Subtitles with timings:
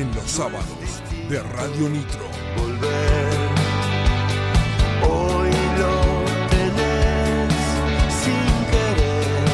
[0.00, 2.24] en los sábados de Radio Nitro.
[2.56, 3.28] volver.
[5.06, 5.94] Hoy lo
[6.48, 7.52] tenés
[8.22, 9.44] sin querer.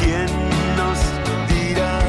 [0.00, 0.30] ¿Quién
[0.78, 0.98] nos
[1.50, 2.00] dirá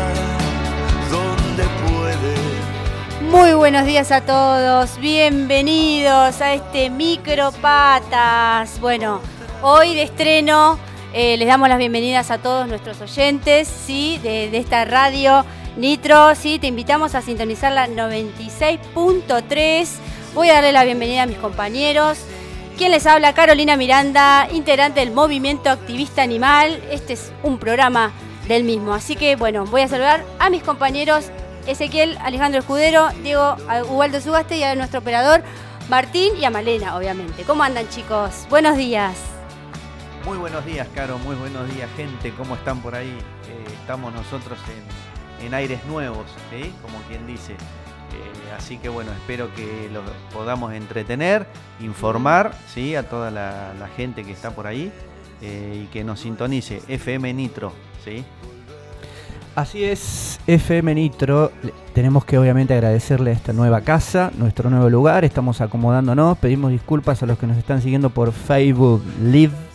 [1.11, 3.29] dónde puede?
[3.29, 8.79] Muy buenos días a todos, bienvenidos a este Micropatas.
[8.79, 9.19] Bueno,
[9.61, 10.79] hoy de estreno
[11.13, 14.19] eh, les damos las bienvenidas a todos nuestros oyentes, ¿sí?
[14.23, 15.45] De, esta radio
[15.77, 16.57] Nitro, ¿sí?
[16.57, 19.87] Te invitamos a sintonizar la 96.3.
[20.33, 22.17] Voy a darle la bienvenida a mis compañeros.
[22.77, 23.33] ¿Quién les habla?
[23.33, 26.81] Carolina Miranda, integrante del Movimiento Activista Animal.
[26.89, 28.11] Este es un programa
[28.47, 28.93] del mismo.
[28.93, 31.25] Así que, bueno, voy a saludar a mis compañeros
[31.67, 33.55] Ezequiel Alejandro Escudero, Diego
[33.89, 35.43] Ubaldo Sugaste y a nuestro operador
[35.89, 37.43] Martín y a Malena, obviamente.
[37.43, 38.47] ¿Cómo andan, chicos?
[38.49, 39.32] Buenos días.
[40.25, 42.31] Muy buenos días, Caro, muy buenos días, gente.
[42.37, 43.09] ¿Cómo están por ahí?
[43.09, 44.57] Eh, estamos nosotros
[45.41, 46.73] en, en aires nuevos, ¿sí?
[46.81, 47.53] Como quien dice.
[47.53, 51.45] Eh, así que bueno, espero que los podamos entretener,
[51.81, 52.95] informar, ¿sí?
[52.95, 54.93] A toda la, la gente que está por ahí
[55.41, 56.81] eh, y que nos sintonice.
[56.87, 57.73] FM Nitro,
[58.05, 58.23] ¿sí?
[59.55, 61.51] Así es, FM Nitro.
[61.93, 65.25] Tenemos que obviamente agradecerle a esta nueva casa, nuestro nuevo lugar.
[65.25, 66.37] Estamos acomodándonos.
[66.37, 69.72] Pedimos disculpas a los que nos están siguiendo por Facebook Live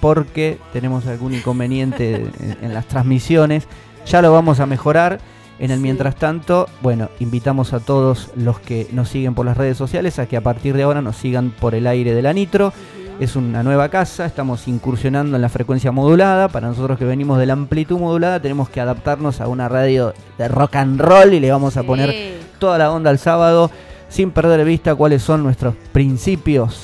[0.00, 3.66] porque tenemos algún inconveniente en, en las transmisiones.
[4.06, 5.20] Ya lo vamos a mejorar.
[5.60, 5.82] En el Sí.
[5.82, 10.26] mientras tanto, bueno, invitamos a todos los que nos siguen por las redes sociales a
[10.26, 12.72] que a partir de ahora nos sigan por el aire de la Nitro.
[13.18, 16.46] Es una nueva casa, estamos incursionando en la frecuencia modulada.
[16.46, 20.46] Para nosotros que venimos de la amplitud modulada, tenemos que adaptarnos a una radio de
[20.46, 21.86] rock and roll y le vamos a Sí.
[21.88, 23.72] poner toda la onda al sábado
[24.08, 26.78] sin perder de vista cuáles son nuestros principios.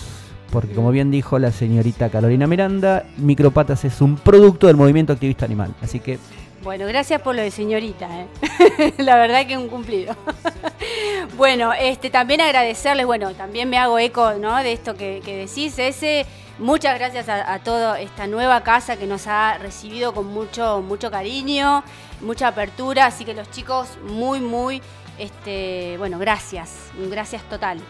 [0.55, 5.45] Porque como bien dijo la señorita Carolina Miranda, Micropatas es un producto del movimiento activista
[5.45, 5.75] animal.
[5.83, 6.21] Así que
[6.63, 8.95] Bueno, gracias por lo de señorita, ¿eh?
[8.99, 10.15] la verdad que un cumplido.
[11.37, 14.57] bueno, este, también agradecerles, bueno, también me hago eco ¿no?
[14.63, 16.25] de esto que, que decís, ese.
[16.61, 21.11] Muchas gracias a, a toda esta nueva casa que nos ha recibido con mucho, mucho
[21.11, 21.83] cariño,
[22.21, 24.81] mucha apertura, así que los chicos muy, muy,
[25.19, 27.81] este, bueno, gracias, gracias total.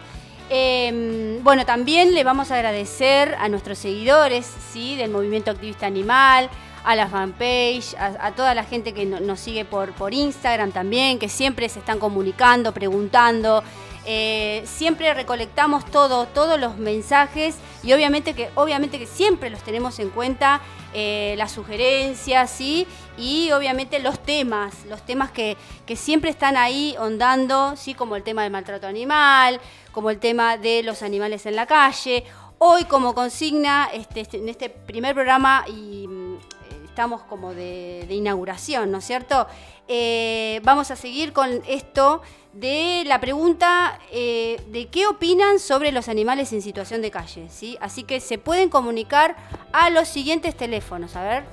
[0.49, 4.95] Eh, bueno, también le vamos a agradecer a nuestros seguidores, ¿sí?
[4.95, 6.49] Del Movimiento Activista Animal,
[6.83, 11.17] a la fanpage, a, a toda la gente que no- nos sigue por Instagram también,
[11.17, 13.63] que siempre se están comunicando, preguntando.
[14.07, 19.97] Eh, siempre recolectamos todo, todos los mensajes y obviamente que, obviamente que siempre los tenemos
[19.99, 20.61] en cuenta,
[20.93, 22.87] eh, las sugerencias, ¿sí?
[23.17, 27.93] Y obviamente los temas, los temas que, que siempre están ahí ondando, ¿sí?
[27.95, 29.59] Como el tema del maltrato animal,
[29.91, 32.23] como el tema de los animales en la calle.
[32.59, 36.37] Hoy como consigna, este, este- en este primer programa y mm,
[36.85, 39.47] estamos como de, de inauguración, ¿no es cierto?
[39.87, 42.23] Eh, vamos a seguir con esto
[42.53, 47.77] de la pregunta eh, de qué opinan sobre los animales en situación de calle, ¿sí?
[47.81, 49.35] Así que se pueden comunicar
[49.73, 51.43] a los siguientes teléfonos, a ver.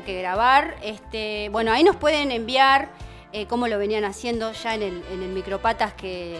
[0.04, 0.76] que grabar.
[0.82, 2.90] Este, bueno, ahí nos pueden enviar
[3.36, 6.38] eh, cómo lo venían haciendo ya en el, Micropatas que,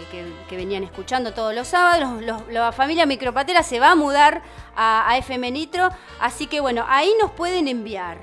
[0.49, 2.23] venían escuchando todos los sábados.
[2.49, 4.43] La familia Micropatera se va a mudar
[4.77, 5.89] a, a FM Nitro,
[6.21, 8.19] así que bueno, ahí nos pueden enviar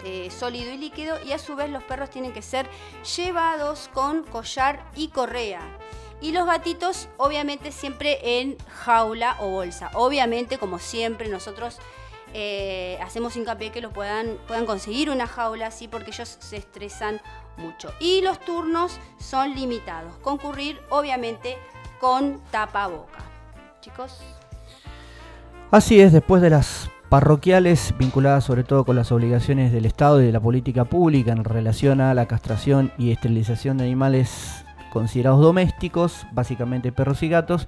[0.03, 2.67] eh, sólido y líquido y a su vez los perros tienen que ser
[3.15, 5.61] llevados con collar y correa.
[6.21, 9.91] Y los gatitos obviamente siempre en jaula o bolsa.
[9.93, 11.77] Obviamente como siempre nosotros
[12.33, 17.21] eh, hacemos hincapié que los puedan, puedan conseguir una jaula, sí, porque ellos se estresan
[17.57, 17.93] mucho.
[17.99, 20.15] Y los turnos son limitados.
[20.17, 21.57] Concurrir obviamente
[21.99, 23.19] con tapaboca.
[23.81, 24.19] Chicos.
[25.71, 30.25] Así es, después de las parroquiales vinculadas sobre todo con las obligaciones del Estado y
[30.25, 36.25] de la política pública en relación a la castración y esterilización de animales considerados domésticos,
[36.31, 37.67] básicamente perros y gatos,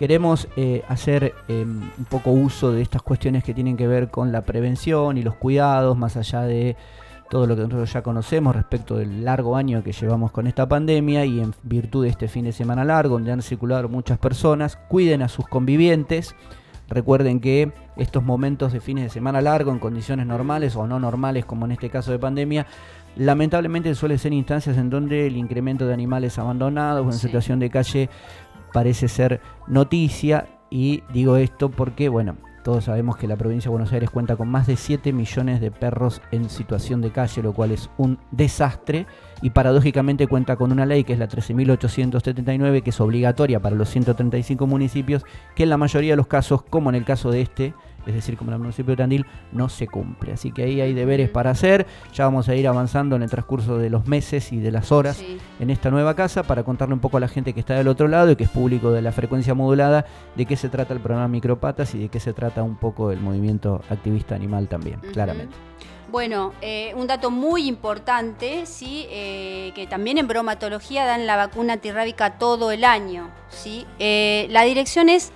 [0.00, 4.32] queremos eh, hacer em, un poco uso de estas cuestiones que tienen que ver con
[4.32, 6.74] la prevención y los cuidados, más allá de
[7.28, 11.26] todo lo que nosotros ya conocemos respecto del largo año que llevamos con esta pandemia
[11.26, 15.20] y en virtud de este fin de semana largo, donde han circulado muchas personas, cuiden
[15.20, 16.34] a sus convivientes.
[16.88, 21.44] Recuerden que estos momentos de fines de semana largo en condiciones normales o no normales,
[21.44, 22.66] como en este caso de pandemia,
[23.16, 27.70] lamentablemente suelen ser instancias en donde el incremento de animales abandonados o en situación de
[27.70, 28.08] calle
[28.72, 30.48] parece ser noticia.
[30.70, 34.48] Y digo esto porque, bueno, todos sabemos que la provincia de Buenos Aires cuenta con
[34.48, 39.06] más de 7 millones de perros en situación de calle, lo cual es un desastre.
[39.40, 43.88] Y paradójicamente cuenta con una ley que es la 13.879, que es obligatoria para los
[43.88, 45.24] 135 municipios,
[45.56, 47.74] que en la mayoría de los casos, como en el caso de este,
[48.06, 50.32] es decir, como el municipio de Tandil, no se cumple.
[50.32, 51.86] Así que ahí hay deberes para hacer.
[52.14, 55.22] Ya vamos a ir avanzando en el transcurso de los meses y de las horas
[55.58, 58.08] en esta nueva casa para contarle un poco a la gente que está del otro
[58.08, 60.06] lado y que es público de la frecuencia modulada
[60.36, 63.20] de qué se trata el programa Micropatas y de qué se trata un poco el
[63.20, 65.54] movimiento activista animal también, claramente.
[66.10, 69.06] Bueno, eh, un dato muy importante, ¿sí?
[69.10, 73.30] Eh, que también en bromatología dan la vacuna antirrábica todo el año.
[73.48, 73.86] ¿sí?
[73.98, 75.32] Eh, la dirección es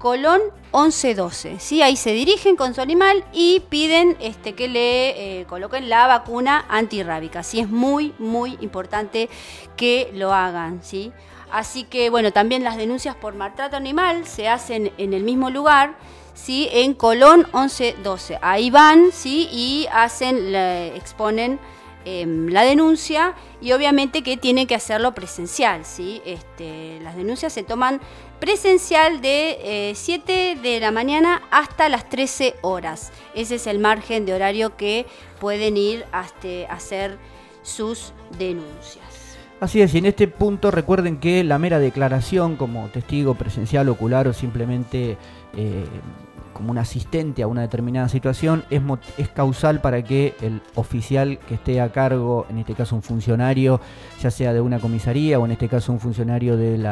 [0.00, 0.40] Colón
[0.72, 1.60] 1112.
[1.60, 1.82] ¿sí?
[1.82, 6.64] Ahí se dirigen con su animal y piden este, que le eh, coloquen la vacuna
[6.70, 7.42] antirrábica.
[7.42, 7.60] ¿sí?
[7.60, 9.28] Es muy, muy importante
[9.76, 10.80] que lo hagan.
[10.82, 11.12] ¿sí?
[11.52, 15.98] Así que, bueno, también las denuncias por maltrato animal se hacen en el mismo lugar.
[16.32, 16.70] ¿sí?
[16.72, 18.38] En Colón 1112.
[18.40, 19.50] Ahí van ¿sí?
[19.52, 21.60] y hacen, exponen
[22.06, 25.84] Em, la denuncia y obviamente que tiene que hacerlo presencial.
[25.84, 26.22] ¿sí?
[26.24, 28.00] Este, las denuncias se toman
[28.38, 33.12] presencial de 7 eh, de la mañana hasta las 13 horas.
[33.34, 35.04] Ese es el margen de horario que
[35.38, 37.18] pueden ir hasta hacer
[37.62, 39.36] sus denuncias.
[39.60, 44.26] Así es, y en este punto recuerden que la mera declaración como testigo presencial, ocular
[44.26, 45.18] o simplemente
[45.54, 45.84] eh,
[46.60, 48.82] como un asistente a una determinada situación es,
[49.16, 53.80] es causal para que el oficial que esté a cargo, en este caso un funcionario,
[54.20, 56.84] ya sea de una comisaría o en este caso un funcionario del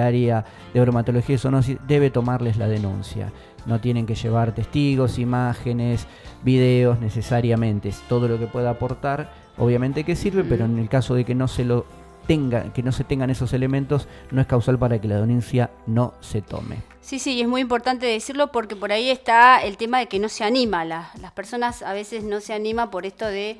[0.00, 3.30] área de bromatología y zoonosis, debe tomarles la denuncia.
[3.66, 6.06] No tienen que llevar testigos, imágenes,
[6.42, 7.90] videos necesariamente.
[7.90, 11.34] Es todo lo que pueda aportar, obviamente que sirve, pero en el caso de que
[11.34, 11.84] no se lo
[12.26, 16.14] tenga, que no se tengan esos elementos, no es causal para que la denuncia no
[16.20, 16.78] se tome.
[17.00, 20.28] Sí, sí, es muy importante decirlo porque por ahí está el tema de que no
[20.28, 20.84] se anima.
[20.84, 23.58] las personas a veces no se anima por esto de,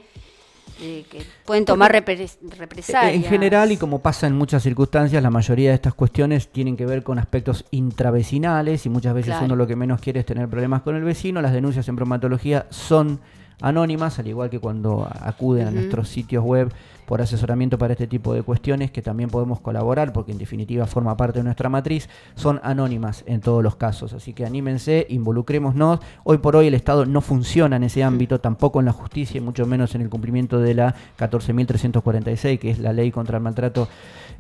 [0.79, 3.15] que pueden tomar represalias.
[3.15, 6.87] En general, y como pasa en muchas circunstancias, la mayoría de estas cuestiones tienen que
[6.87, 10.83] ver con aspectos intravecinales y muchas veces uno lo que menos quiere es tener problemas
[10.83, 11.43] con el vecino.
[11.43, 13.21] Las denuncias en bromatología son
[13.65, 16.73] anónimas, al igual que cuando acuden a nuestros sitios web
[17.07, 21.17] por asesoramiento para este tipo de cuestiones, que también podemos colaborar, porque en definitiva forma
[21.17, 24.13] parte de nuestra matriz, son anónimas en todos los casos.
[24.13, 26.01] Así que anímense, involucrémonos.
[26.25, 29.41] Hoy por hoy el Estado no funciona en ese ámbito, tampoco en la justicia, y
[29.41, 33.89] mucho menos en el cumplimiento de la 14.346, que es la ley contra el maltrato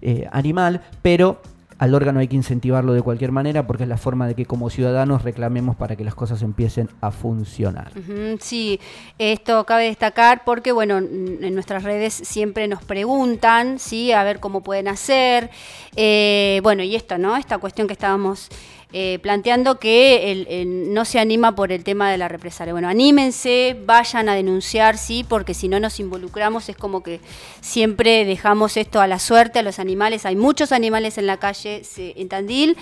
[0.00, 1.40] eh, animal, pero
[1.78, 4.70] al órgano hay que incentivarlo de cualquier manera porque es la forma de que como
[4.70, 7.92] ciudadanos reclamemos para que las cosas empiecen a funcionar.
[8.40, 8.80] Sí,
[9.18, 14.12] esto cabe destacar porque, bueno, en nuestras redes siempre nos preguntan, ¿sí?
[14.12, 15.50] A ver cómo pueden hacer.
[15.96, 17.36] Eh, bueno, y esto, ¿no?
[17.36, 18.48] Esta cuestión que estábamos
[18.96, 22.72] eh, planteando que no se anima por el tema de la represalia.
[22.72, 27.18] Bueno, anímense, vayan a denunciar, sí, porque si no nos involucramos es como que
[27.60, 30.26] siempre dejamos esto a la suerte, a los animales.
[30.26, 32.76] Hay muchos animales en la calle en Tandil.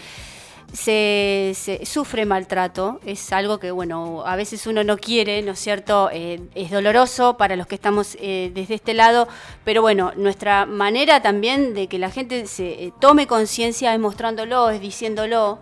[0.73, 5.59] se, se sufre maltrato, es algo que, bueno, a veces uno no quiere, ¿no es
[5.59, 6.09] cierto?
[6.13, 9.29] Eh, es doloroso para los que estamos eh, desde este lado,
[9.65, 14.81] pero bueno, nuestra manera también de que la gente se tome conciencia es mostrándolo, es
[14.81, 15.59] diciéndolo,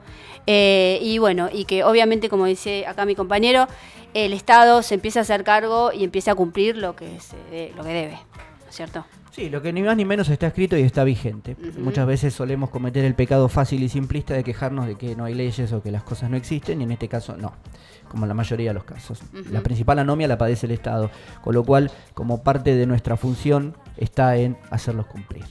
[0.46, 3.66] eh, y bueno, y que obviamente, como dice acá mi compañero,
[4.14, 7.82] el Estado se empieza a hacer cargo y empieza a cumplir lo que, se- lo
[7.84, 9.04] que debe, ¿no es cierto?
[9.32, 11.56] Sí, lo que ni más ni menos está escrito y está vigente.
[11.78, 15.34] Muchas veces solemos cometer el pecado fácil y simplista de quejarnos de que no hay
[15.34, 17.52] leyes o que las cosas no existen y en este caso no,
[18.08, 19.20] como en la mayoría de los casos.
[19.52, 23.76] La principal anomia la padece el Estado, con lo cual como parte de nuestra función
[23.96, 25.44] está en hacerlos cumplir.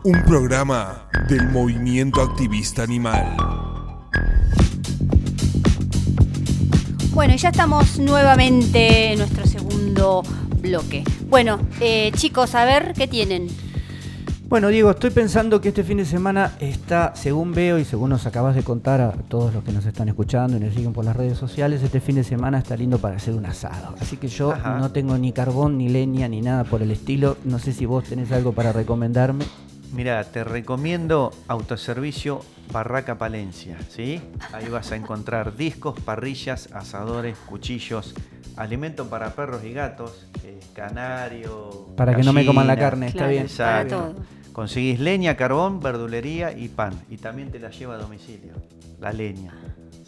[0.07, 3.37] Un programa del movimiento activista animal.
[7.15, 10.23] Bueno, y ya estamos nuevamente en nuestro segundo
[10.61, 11.05] bloque.
[11.31, 13.47] Bueno, eh, chicos, a ver qué tienen.
[14.47, 18.27] Bueno, Diego, estoy pensando que este fin de semana está, según veo y según nos
[18.27, 21.17] acabas de contar a todos los que nos están escuchando y nos siguen por las
[21.17, 23.95] redes sociales, este fin de semana está lindo para hacer un asado.
[23.99, 24.79] Así que yo Ajá.
[24.81, 27.39] no tengo ni carbón, ni leña, ni nada por el estilo.
[27.45, 29.47] No sé si vos tenés algo para recomendarme.
[29.95, 32.41] Mira, te recomiendo Autoservicio
[32.73, 34.21] Barraca Palencia, ¿sí?
[34.53, 38.13] Ahí vas a encontrar discos, parrillas, asadores, cuchillos,
[38.57, 41.87] alimento para perros y gatos, eh, canario.
[41.97, 43.47] Para que no me coman la carne, está bien.
[43.57, 44.13] para Exacto.
[44.15, 44.25] todo.
[44.53, 47.01] Conseguís leña, carbón, verdulería y pan.
[47.09, 48.55] Y también te la lleva a domicilio,
[49.01, 49.55] la leña.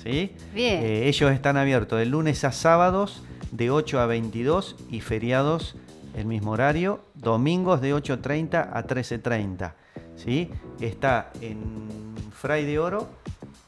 [0.03, 0.33] ¿Sí?
[0.53, 0.83] Bien.
[0.85, 5.77] Eh, ellos están abiertos de lunes a sábados de 8 a 22 y feriados
[6.17, 9.73] el mismo horario, domingos de 8.30 a 13.30.
[10.17, 10.51] ¿Sí?
[10.81, 13.11] Está en Fray de Oro,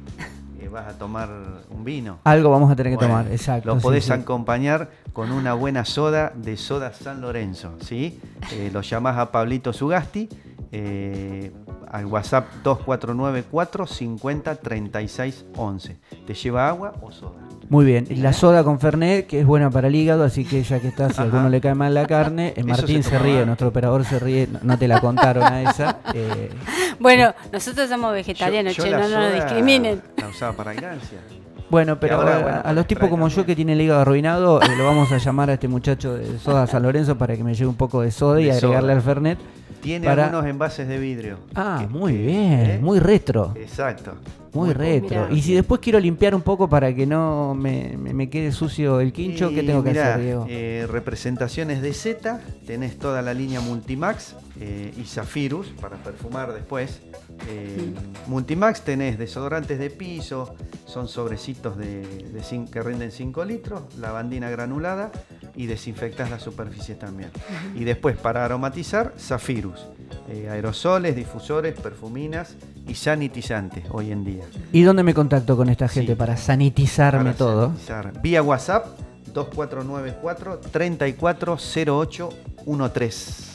[0.67, 1.29] vas a tomar
[1.69, 2.19] un vino.
[2.23, 3.73] Algo vamos a tener que Bueno, tomar, exacto.
[3.73, 4.11] Lo podés sí.
[4.11, 8.19] acompañar con una buena soda de Soda San Lorenzo, ¿sí?
[8.53, 10.29] Eh, lo llamás a Pablito Sugasti
[10.71, 11.51] eh,
[11.91, 15.97] al WhatsApp 2494 50 36 11.
[16.25, 17.33] ¿Te lleva agua o soda?
[17.67, 20.61] Muy bien, y la soda con Fernet, que es buena para el hígado, así que
[20.61, 23.37] ya que está, si a alguno le cae mal la carne, eh, Martín se ríe,
[23.37, 23.47] mal.
[23.47, 25.97] nuestro operador se ríe, no, no te la contaron a esa.
[26.13, 26.51] eh,
[26.99, 29.99] Bueno, nosotros somos vegetarianos, Yo- che, no, la no nos discriminen.
[30.17, 31.17] La usaba para el cáncer.
[31.71, 34.61] bueno, pero ahora, a, bueno, a los tipos como yo que tiene el hígado arruinado,
[34.61, 37.55] eh, lo vamos a llamar a este muchacho de Soda San Lorenzo para que me
[37.55, 38.93] lleve un poco de soda y agregarle soda.
[38.93, 39.39] al Fernet.
[39.85, 41.37] Tiene Para- algunos envases de vidrio.
[41.53, 42.79] Ah, Que- muy bien, ¿eh?
[42.81, 43.53] muy retro.
[43.55, 44.15] Exacto.
[44.55, 45.09] Muy retro.
[45.25, 45.27] Mirá.
[45.31, 48.99] Y si después quiero limpiar un poco para que no me, me- me quede sucio
[48.99, 50.45] el quincho, ¿qué tengo que mirá, hacer, Diego?
[50.49, 57.01] eh, representaciones de Z, tenés toda la línea Multimax eh, y Zafirus para perfumar después.
[57.49, 57.93] Eh,
[58.27, 62.03] Multimax tenés desodorantes de piso, son sobrecitos de,
[62.71, 65.11] que rinden 5 litros, lavandina granulada
[65.55, 67.29] y desinfectás las superficies también.
[67.75, 69.85] Y después para aromatizar, Zafirus,
[70.29, 72.55] eh, aerosoles, difusores, perfuminas
[72.87, 74.44] y sanitizantes hoy en día.
[74.71, 76.17] ¿Y dónde me contacto con esta gente Sí.
[76.17, 77.65] para sanitizarme Para todo?
[77.67, 78.21] sanitizar.
[78.21, 78.85] Vía WhatsApp
[79.33, 83.54] 2494 340813.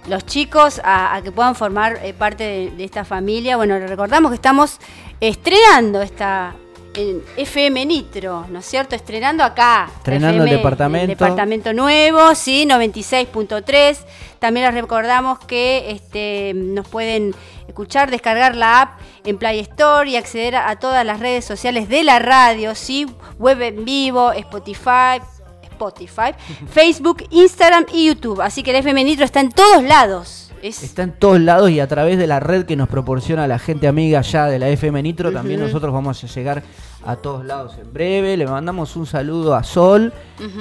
[0.09, 3.57] los chicos a, a que puedan formar eh, parte de, de esta familia.
[3.57, 4.79] Bueno, les recordamos que estamos
[5.21, 6.55] estrenando esta
[6.95, 8.95] en FM Nitro, ¿no es cierto?
[8.95, 9.91] Estrenando acá.
[9.97, 11.09] Estrenando el departamento.
[11.09, 13.99] departamento nuevo, sí, 96.3.
[14.39, 17.35] También les recordamos que este, nos pueden
[17.69, 21.89] escuchar, descargar la app en Play Store y acceder a, a todas las redes sociales
[21.89, 23.07] de la radio, sí,
[23.39, 25.21] web en vivo, Spotify,
[25.63, 26.35] Spotify,
[26.71, 28.41] Facebook, Instagram y YouTube.
[28.41, 30.42] Así que el FM Nitro está en todos lados.
[30.63, 33.59] Es, Está en todos lados y a través de la red que nos proporciona la
[33.59, 36.63] gente amiga ya de la FM Nitro, también nosotros vamos a llegar
[37.05, 38.37] a todos lados en breve.
[38.37, 40.13] Le mandamos un saludo a Sol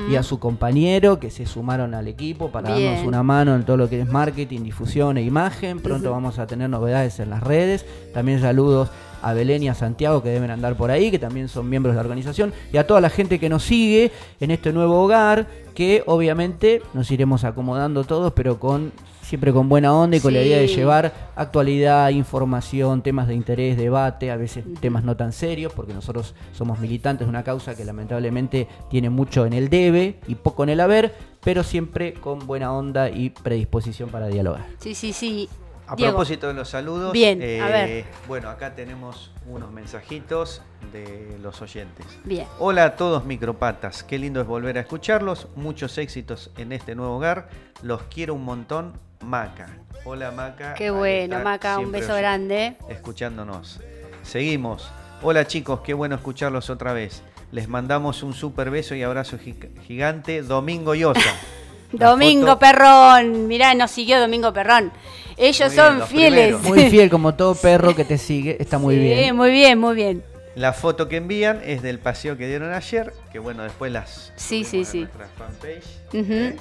[0.10, 2.94] y a su compañero que se sumaron al equipo para Bien.
[2.94, 5.80] darnos una mano en todo lo que es marketing, difusión e imagen.
[5.80, 7.86] Pronto vamos a tener novedades en las redes.
[8.14, 8.90] También saludos
[9.22, 11.98] a Belén y a Santiago que deben andar por ahí, que también son miembros de
[11.98, 16.04] la organización, y a toda la gente que nos sigue en este nuevo hogar, que
[16.08, 18.92] obviamente nos iremos acomodando todos, pero con
[19.32, 23.78] siempre con buena onda y con la idea de llevar actualidad, información, temas de interés,
[23.78, 27.86] debate, a veces temas no tan serios, porque nosotros somos militantes de una causa que
[27.86, 32.74] lamentablemente tiene mucho en el debe y poco en el haber, pero siempre con buena
[32.74, 34.66] onda y predisposición para dialogar.
[34.80, 35.48] Sí, sí, sí.
[35.88, 36.12] A Diego.
[36.12, 38.06] propósito de los saludos, Bien, a eh, ver.
[38.28, 42.06] bueno, acá tenemos unos mensajitos de los oyentes.
[42.26, 42.48] Bien.
[42.60, 47.16] Hola a todos micropatas, qué lindo es volver a escucharlos, muchos éxitos en este nuevo
[47.16, 47.48] hogar,
[47.82, 49.68] los quiero un montón, Maca.
[50.06, 50.74] Hola Maca.
[50.74, 52.76] Qué ahí bueno, está, Maca, un beso grande.
[52.90, 53.80] Escuchándonos.
[54.24, 54.90] Seguimos.
[55.22, 57.22] Hola chicos, qué bueno escucharlos otra vez.
[57.52, 59.56] Les mandamos un super beso y abrazo gi-
[59.86, 61.20] gigante, Domingo Yosa.
[61.92, 64.92] Domingo foto- Perrón, mirá, nos siguió Domingo Perrón.
[65.38, 66.56] Ellos bien, son fieles.
[66.56, 66.64] primeros.
[66.64, 69.36] Muy fiel como todo perro que te sigue, está muy Sí, bien.
[69.36, 70.24] muy bien, muy bien.
[70.56, 74.64] La foto que envían es del paseo que dieron ayer, que bueno, después las Sí,
[74.64, 75.00] sí, en sí.
[75.02, 75.86] nuestra fanpage.
[76.14, 76.58] ¿eh?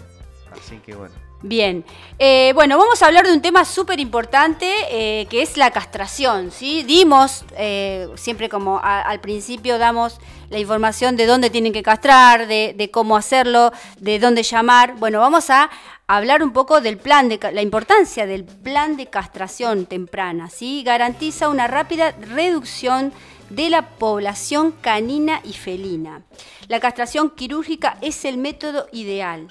[0.52, 1.14] Así que bueno.
[1.42, 1.84] Bien,
[2.22, 6.50] Eh, bueno, vamos a hablar de un tema súper importante eh, que es la castración,
[6.50, 6.82] ¿sí?
[6.82, 10.18] Dimos, eh, siempre como al principio damos
[10.50, 14.96] la información de dónde tienen que castrar, de, de cómo hacerlo, de dónde llamar.
[14.96, 15.70] Bueno, vamos a
[16.06, 20.82] hablar un poco del plan, de la importancia del plan de castración temprana, ¿sí?
[20.84, 23.14] Garantiza una rápida reducción
[23.48, 26.20] de la población canina y felina.
[26.68, 29.48] La castración quirúrgica es el método ideal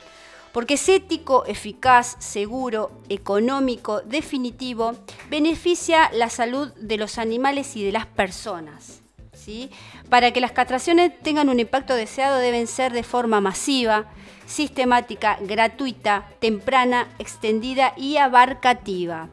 [0.51, 4.95] porque es ético, eficaz, seguro, económico, definitivo,
[5.29, 9.01] beneficia la salud de los animales y de las personas.
[9.33, 9.69] ¿sí?
[10.09, 14.05] Para que las castraciones tengan un impacto deseado deben ser de forma masiva,
[14.45, 19.29] sistemática, gratuita, temprana, extendida y abarcativa.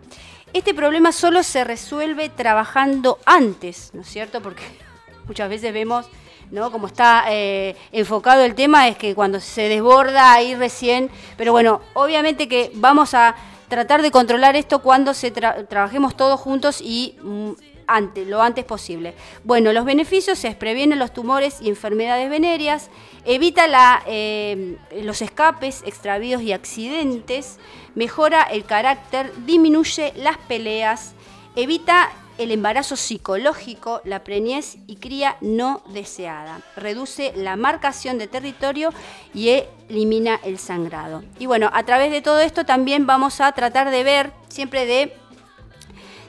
[0.53, 4.41] Este problema solo se resuelve trabajando antes, ¿no es cierto?
[4.41, 4.63] Porque
[5.27, 6.07] muchas veces vemos,
[6.51, 6.71] ¿no?
[6.71, 11.81] Como está eh, enfocado el tema, es que cuando se desborda ahí recién, pero bueno,
[11.95, 13.35] obviamente que vamos a
[13.69, 17.51] tratar de controlar esto cuando se tra- trabajemos todos juntos y mm,
[17.89, 19.15] antes, lo antes posible.
[19.45, 22.91] Bueno, los beneficios es previenen los tumores y enfermedades venéreas,
[23.25, 27.59] evita la, eh, los escapes, extravíos y accidentes,
[27.95, 31.15] mejora el carácter, disminuye las peleas,
[31.55, 38.91] evita el embarazo psicológico, la preñez y cría no deseada, reduce la marcación de territorio
[39.35, 41.25] y elimina el sangrado.
[41.39, 45.13] Y bueno, a través de todo esto también vamos a tratar de ver, siempre de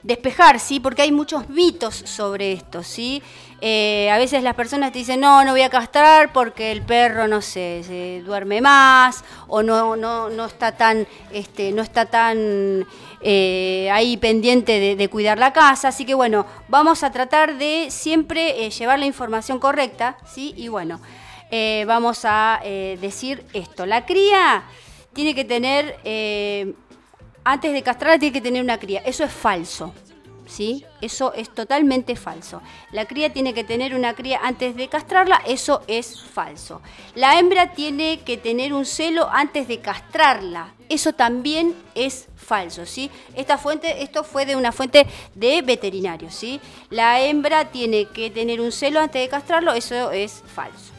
[0.03, 0.79] despejar, ¿sí?
[0.79, 3.21] Porque hay muchos mitos sobre esto, ¿sí?
[3.59, 7.27] Eh, a veces las personas te dicen, no, no voy a castrar porque el perro,
[7.27, 12.85] no sé, se duerme más o no, no, no está tan, este, no está tan
[13.21, 15.89] eh, ahí pendiente de, cuidar la casa.
[15.89, 20.53] Así que bueno, vamos a tratar de siempre eh, llevar la información correcta, ¿sí?
[20.57, 20.99] Y bueno,
[21.51, 23.85] eh, vamos a eh, decir esto.
[23.85, 24.63] La cría
[25.13, 25.95] tiene que tener...
[27.43, 29.01] antes de castrarla tiene que tener una cría.
[29.05, 29.93] Eso es falso.
[30.47, 30.85] ¿Sí?
[31.01, 32.61] Eso es totalmente falso.
[32.91, 36.81] La cría tiene que tener una cría antes de castrarla, eso es falso.
[37.15, 43.11] La hembra tiene que tener un celo antes de castrarla, eso también es falso, ¿sí?
[43.35, 45.05] Esta fuente, esto fue de una fuente
[45.35, 46.61] de veterinarios, ¿sí?
[46.89, 50.93] La hembra tiene que tener un celo antes de castrarlo, eso es falso.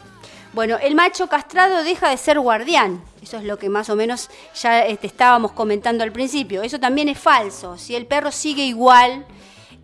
[0.53, 3.03] Bueno, el macho castrado deja de ser guardián.
[3.23, 4.31] Eso es lo que más o menos
[4.61, 6.63] ya este, estábamos comentando al principio.
[6.63, 7.77] Eso también es falso.
[7.77, 9.27] Si el perro sigue igual,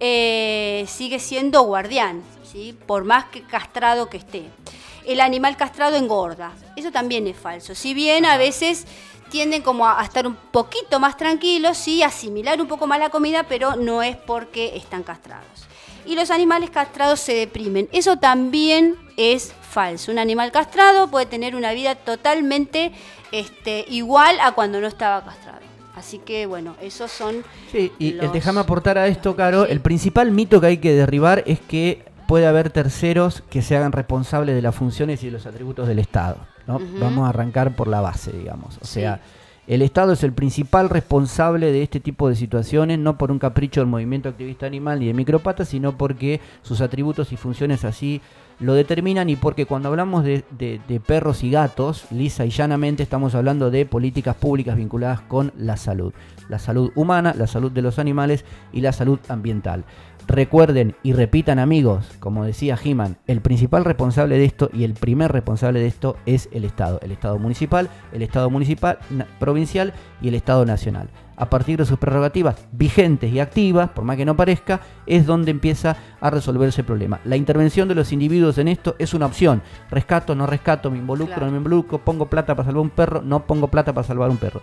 [0.06, 2.76] eh, sigue siendo guardián, ¿sí?
[2.86, 4.44] por más que castrado que esté.
[5.06, 6.52] El animal castrado engorda.
[6.76, 7.74] Eso también es falso.
[7.74, 8.86] Si bien a veces
[9.30, 13.44] tienden como a, estar un poquito más tranquilos, sí, asimilar un poco más la comida,
[13.44, 15.66] pero no es porque están castrados
[16.06, 17.88] y los animales castrados se deprimen.
[17.90, 20.12] Eso también es falso.
[20.12, 22.92] Un animal castrado puede tener una vida totalmente
[23.32, 25.73] este, igual a cuando no estaba castrado.
[25.96, 27.36] Así que bueno, esos son...
[27.70, 29.64] Sí, y los- déjame aportar a esto, Caro.
[29.66, 29.72] Sí.
[29.72, 33.92] El principal mito que hay que derribar es que puede haber terceros que se hagan
[33.92, 36.38] responsables de las funciones y de los atributos del Estado.
[36.66, 36.80] ¿no?
[36.98, 38.78] Vamos a arrancar por la base, digamos.
[38.80, 39.00] O Sí.
[39.00, 39.20] sea,
[39.66, 43.80] el Estado es el principal responsable de este tipo de situaciones, no por un capricho
[43.80, 48.20] del movimiento activista animal ni de micropata, sino porque sus atributos y funciones así
[48.60, 53.34] lo determinan y porque cuando hablamos de, de- perros y gatos, lisa y llanamente estamos
[53.34, 56.12] hablando de políticas públicas vinculadas con la salud.
[56.48, 59.84] La salud humana, la salud de los animales y la salud ambiental.
[60.26, 65.30] Recuerden y repitan amigos, como decía He-Man, el principal responsable de esto y el primer
[65.32, 66.98] responsable de esto es el Estado.
[67.02, 68.98] El Estado municipal, el Estado municipal,
[69.38, 71.10] provincial y el Estado nacional.
[71.36, 75.50] A partir de sus prerrogativas vigentes y activas, por más que no parezca, es donde
[75.50, 77.20] empieza a resolverse el problema.
[77.24, 79.60] La intervención de los individuos en esto es una opción.
[79.90, 81.46] Rescato, no rescato, me involucro, Claro.
[81.46, 84.36] no me involucro, pongo plata para salvar un perro, no pongo plata para salvar un
[84.38, 84.62] perro.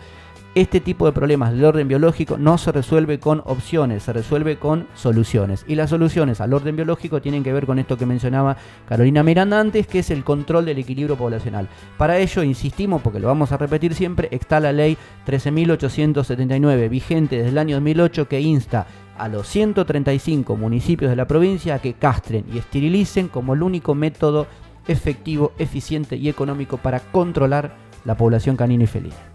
[0.53, 4.87] Este tipo de problemas del orden biológico no se resuelve con opciones, se resuelve con
[4.95, 5.63] soluciones.
[5.67, 9.59] Y las soluciones al orden biológico tienen que ver con esto que mencionaba Carolina Miranda
[9.59, 11.69] antes, que es el control del equilibrio poblacional.
[11.97, 17.49] Para ello, insistimos, porque lo vamos a repetir siempre, está la ley 13.879, vigente desde
[17.49, 18.87] el año 2008, que insta
[19.17, 23.95] a los 135 municipios de la provincia a que castren y esterilicen como el único
[23.95, 24.47] método
[24.87, 29.30] efectivo, eficiente y económico para controlar la población canina y felina.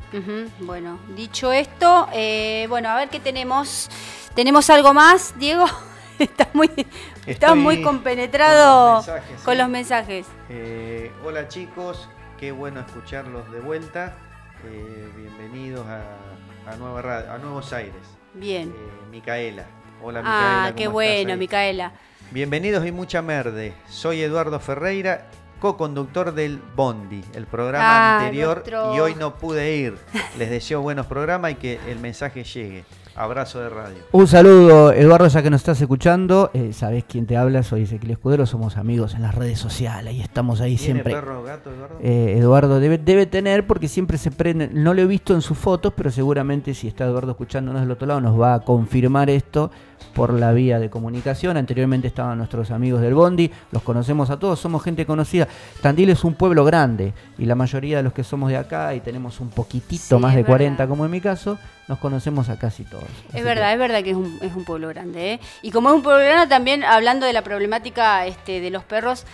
[0.61, 3.89] Bueno, dicho esto, eh, bueno, a ver qué tenemos.
[4.35, 5.65] ¿Tenemos algo más, Diego?
[6.19, 6.87] Estás muy, estás
[7.27, 9.61] Estoy muy compenetrado con los mensajes, con sí.
[9.61, 10.27] los mensajes.
[10.49, 14.17] Eh, hola chicos, qué bueno escucharlos de vuelta.
[14.65, 17.93] Eh, bienvenidos a, a Nueva Ra- a Nuevos Aires.
[18.33, 18.75] Bien.
[19.11, 19.67] Micaela.
[20.03, 20.65] Hola Micaela.
[20.67, 21.37] Ah, qué ¿cómo estás bueno?
[21.39, 21.93] Micaela.
[22.31, 23.75] Bienvenidos y mucha merde.
[23.89, 25.27] Soy Eduardo Ferreira,
[25.61, 29.95] co-conductor del Bondi, el programa Ah, anterior nuestro- y hoy no pude ir.
[30.39, 32.85] Les deseo buenos programas y que el mensaje llegue.
[33.19, 33.97] Abrazo de radio.
[34.13, 36.51] Un saludo, Eduardo, ya que nos estás escuchando.
[36.53, 40.21] Eh, Sabés quién te habla, soy Ezequiel Escudero, somos amigos en las redes sociales y
[40.21, 41.15] estamos ahí ¿Tiene siempre.
[41.15, 41.97] perro gato, Eduardo?
[42.03, 45.57] Eh, Eduardo debe, debe tener porque siempre se prende, no lo he visto en sus
[45.57, 49.71] fotos, pero seguramente si está Eduardo escuchándonos del otro lado nos va a confirmar esto
[50.15, 51.57] por la vía de comunicación.
[51.57, 55.49] Anteriormente estaban nuestros amigos del Bondi, los conocemos a todos, somos gente conocida.
[55.83, 59.01] Tandil es un pueblo grande y la mayoría de los que somos de acá y
[59.01, 60.89] tenemos un poquitito Sí, más de 40 verdad.
[60.89, 63.05] como en mi caso, nos conocemos a casi todos.
[63.29, 65.35] Es que- verdad, es verdad que es un, es un pueblo grande.
[65.35, 65.41] ¿eh?
[65.63, 69.25] Y como es un pueblo grande, también hablando de la problemática este, de los perros,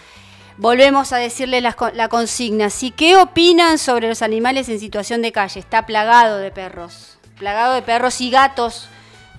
[0.58, 2.68] volvemos a decirles co- la consigna.
[2.70, 5.60] ¿Sí, ¿Qué opinan sobre los animales en situación de calle?
[5.60, 7.18] Está plagado de perros.
[7.38, 8.88] Plagado de perros y gatos.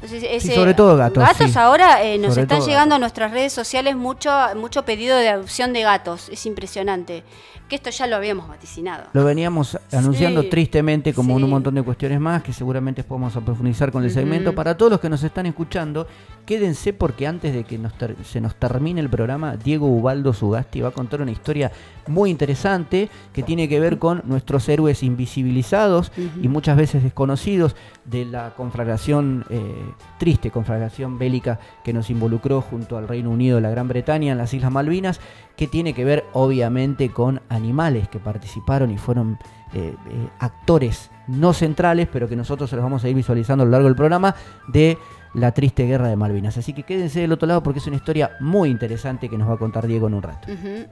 [0.03, 1.57] Entonces, ese- sobre todo gatos, Gatos sí.
[1.57, 2.95] ahora eh, nos Sobre están llegando gatos.
[2.95, 6.29] a nuestras redes sociales mucho, mucho pedido de adopción de gatos.
[6.29, 7.23] Es impresionante.
[7.69, 9.05] Que esto ya lo habíamos vaticinado.
[9.13, 13.91] Lo veníamos anunciando Sí, tristemente como un montón de cuestiones más que seguramente podemos profundizar
[13.91, 14.53] con el segmento.
[14.53, 16.05] Para todos los que nos están escuchando,
[16.45, 17.93] quédense porque antes de que nos
[18.29, 21.71] se nos termine el programa, Diego Ubaldo Sugasti va a contar una historia
[22.07, 26.11] muy interesante que tiene que ver con nuestros héroes invisibilizados
[26.41, 29.85] y muchas veces desconocidos de la conflagración, eh,
[30.17, 34.53] triste conflagración bélica que nos involucró junto al Reino Unido la Gran Bretaña en las
[34.53, 35.19] Islas Malvinas,
[35.55, 39.37] que tiene que ver obviamente con animales que participaron y fueron
[39.73, 43.65] eh, eh, actores no centrales, pero que nosotros se los vamos a ir visualizando a
[43.65, 44.35] lo largo del programa,
[44.67, 44.97] de
[45.33, 46.57] la triste guerra de Malvinas.
[46.57, 49.53] Así que quédense del otro lado porque es una historia muy interesante que nos va
[49.53, 50.47] a contar Diego en un rato.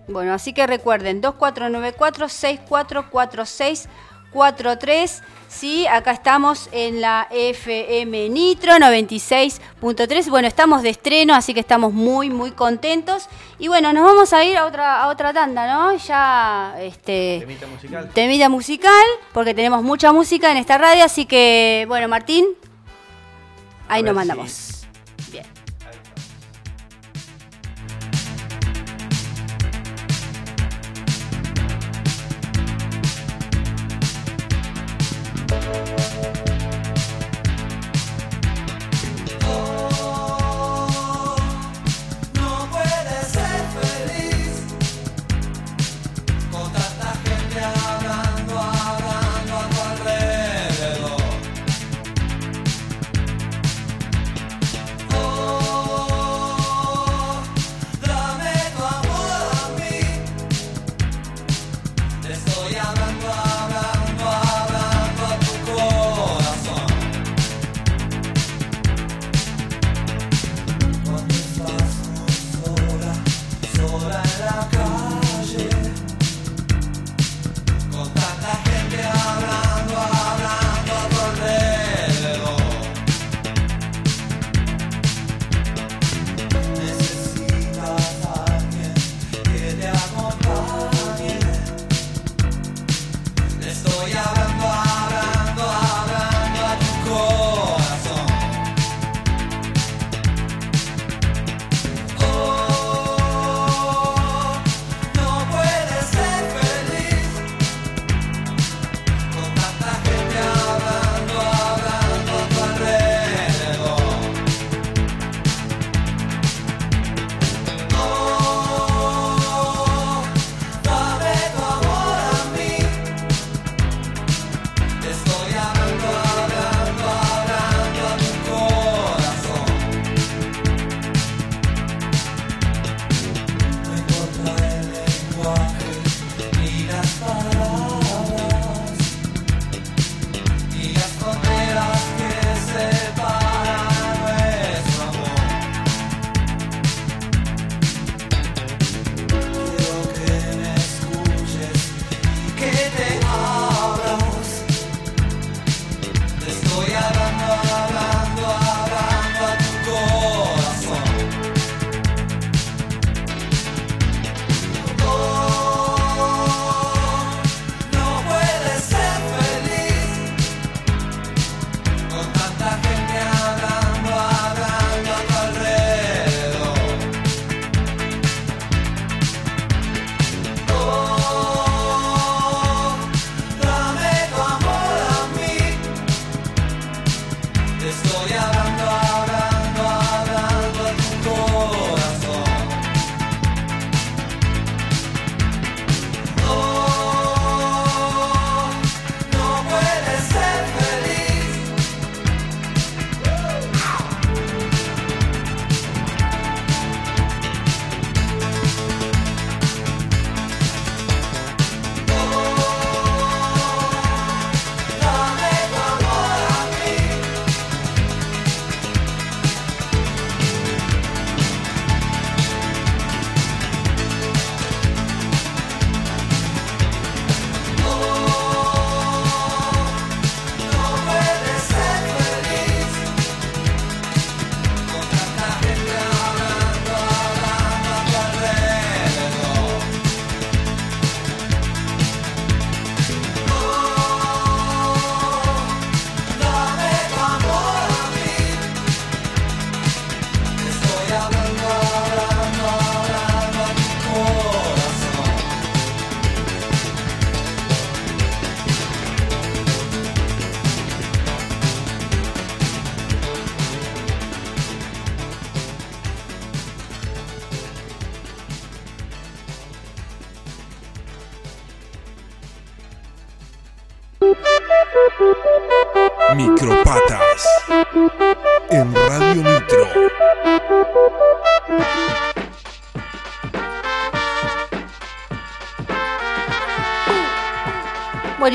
[0.08, 1.22] Bueno, así que recuerden,
[4.34, 5.22] 2494-644643.
[5.48, 10.30] Sí, acá estamos en la FM Nitro 96.3.
[10.30, 13.28] Bueno, estamos de estreno, así que estamos muy, muy contentos.
[13.60, 15.94] Y bueno, nos vamos a ir a otra, a otra tanda, ¿no?
[15.98, 17.40] Ya, este...
[17.42, 18.10] Temita musical.
[18.14, 22.46] Temita musical, porque tenemos mucha música en esta radio, así que, bueno, Martín,
[23.90, 24.86] ahí nos si- mandamos.
[25.34, 25.46] Bien.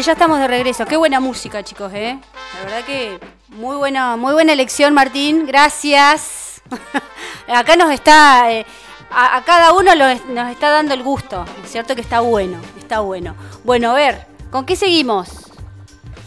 [0.06, 0.86] Ya estamos de regreso.
[0.86, 2.16] Qué buena música, chicos, ¿eh?
[2.54, 5.46] La verdad que muy buena, muy buena elección, Martín.
[5.46, 6.62] Gracias.
[7.48, 8.64] Acá nos está, eh,
[9.10, 11.96] a, a cada uno lo nos está dando el gusto, ¿no es cierto?
[11.96, 13.34] Que está bueno, está bueno.
[13.64, 15.28] Bueno, a ver, ¿con qué seguimos?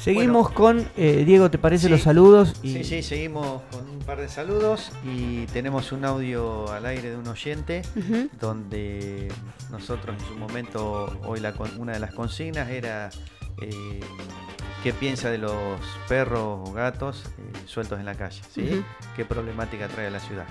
[0.01, 1.89] Seguimos con, eh, Diego, ¿te parece Sí.
[1.89, 2.53] los saludos?
[2.61, 7.11] Y Sí, sí, seguimos con un par de saludos y tenemos un audio al aire
[7.11, 7.81] de un oyente
[8.39, 9.31] donde
[9.71, 13.09] nosotros en su momento, hoy la una de las consignas era
[13.61, 13.99] eh,
[14.83, 18.83] qué piensa de los perros o gatos eh, sueltos en la calle, ¿sí?
[19.15, 20.45] Qué problemática trae a la ciudad.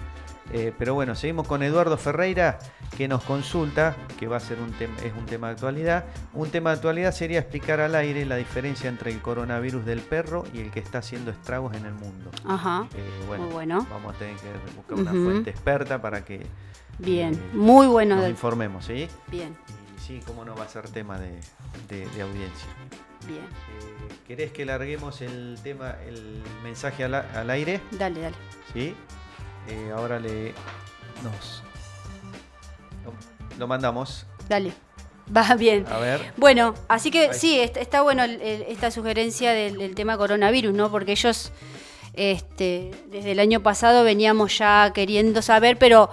[0.50, 2.58] Eh, pero bueno, seguimos con Eduardo Ferreira
[2.96, 6.06] que nos consulta, que va a ser un tema, es un tema de actualidad.
[6.32, 10.44] Un tema de actualidad sería explicar al aire la diferencia entre el coronavirus del perro
[10.54, 12.30] y el que está haciendo estragos en el mundo.
[12.46, 12.88] Ajá.
[12.94, 13.86] Eh, bueno, Muy bueno.
[13.90, 16.46] vamos a tener que buscar una fuente experta para que
[16.98, 18.16] Bien, eh, muy bueno.
[18.16, 19.06] nos informemos, ¿sí?
[19.30, 19.54] Bien,
[20.08, 21.38] sí, cómo no va a ser tema de,
[21.88, 22.66] de- de audiencia.
[23.26, 23.40] bien.
[23.42, 27.80] Eh, ¿Querés que larguemos el tema, el mensaje al, al aire?
[27.92, 28.36] Dale, dale.
[28.72, 28.94] ¿Sí?
[29.68, 30.54] Eh, ahora le
[31.22, 31.62] nos
[33.04, 33.12] lo,
[33.58, 34.26] lo mandamos.
[34.48, 34.72] Dale.
[35.36, 35.84] Va bien.
[35.90, 36.32] A ver.
[36.38, 40.72] Bueno, así que sí, est- está bueno el- el- esta sugerencia del, del tema coronavirus,
[40.72, 40.90] ¿no?
[40.90, 41.52] Porque ellos,
[42.14, 46.08] este, desde el año pasado veníamos ya queriendo saber, pero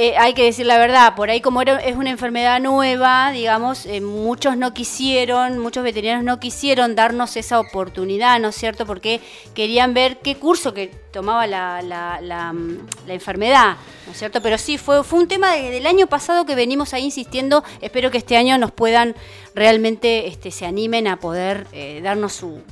[0.00, 4.00] eh, hay que decir la verdad, por ahí como es una enfermedad nueva, digamos, eh,
[4.00, 8.86] muchos no quisieron, muchos veterinarios no quisieron darnos esa oportunidad, ¿no es cierto?
[8.86, 9.20] Porque
[9.54, 14.40] querían ver qué curso que tomaba la, mm, enfermedad, ¿no es cierto?
[14.40, 18.18] Pero sí, fue, un tema de- del año pasado que venimos ahí insistiendo, espero que
[18.18, 19.16] este año nos puedan
[19.52, 22.62] realmente, este, se animen a poder eh, darnos su,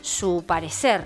[0.00, 1.04] su parecer.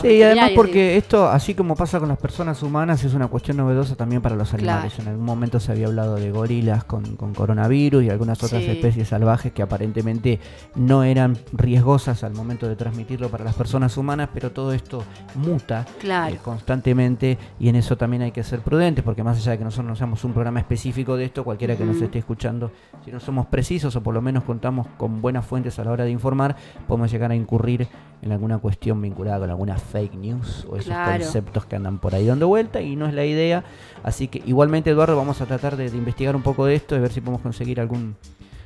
[0.00, 3.56] Sí, y además porque esto, así como pasa con las personas humanas, es una cuestión
[3.56, 4.92] novedosa también para los animales.
[4.94, 5.02] Claro.
[5.02, 8.70] En algún momento se había hablado de gorilas con, con coronavirus y algunas otras Sí.
[8.70, 10.40] especies salvajes que aparentemente
[10.74, 15.04] no eran riesgosas al momento de transmitirlo para las personas humanas, pero todo esto
[15.34, 16.34] muta Claro.
[16.34, 19.64] eh, constantemente y en eso también hay que ser prudentes porque más allá de que
[19.64, 22.70] nosotros no seamos un programa específico de esto, cualquiera que nos esté escuchando,
[23.04, 26.04] si no somos precisos o por lo menos contamos con buenas fuentes a la hora
[26.04, 26.56] de informar,
[26.88, 27.86] podemos llegar a incurrir
[28.22, 31.22] en alguna cuestión vinculada con alguna fake news o esos Claro.
[31.22, 33.64] conceptos que andan por ahí dando vuelta y no es la idea.
[34.02, 37.00] Así que igualmente Eduardo vamos a tratar de, de investigar un poco de esto, de
[37.00, 38.16] ver si podemos conseguir algún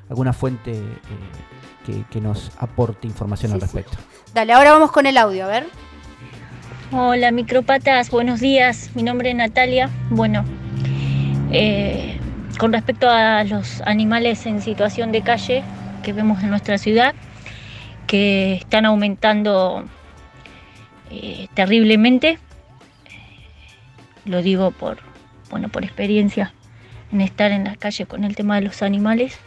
[0.08, 0.82] alguna fuente eh,
[1.84, 3.66] que, que nos aporte información Sí, al sí.
[3.66, 3.98] respecto.
[4.32, 5.66] Dale, ahora vamos con el audio, a ver.
[6.92, 8.90] Hola micropatas, buenos días.
[8.94, 9.90] Mi nombre es Natalia.
[10.08, 10.44] Bueno,
[11.52, 12.18] eh,
[12.58, 15.62] con respecto a los animales en situación de calle
[16.02, 17.14] que vemos en nuestra ciudad,
[18.06, 19.84] que están aumentando
[21.10, 22.38] eh, terriblemente,
[24.24, 24.98] lo digo por,
[25.50, 26.52] bueno, por experiencia
[27.12, 29.38] en estar en las calles con el tema de los animales.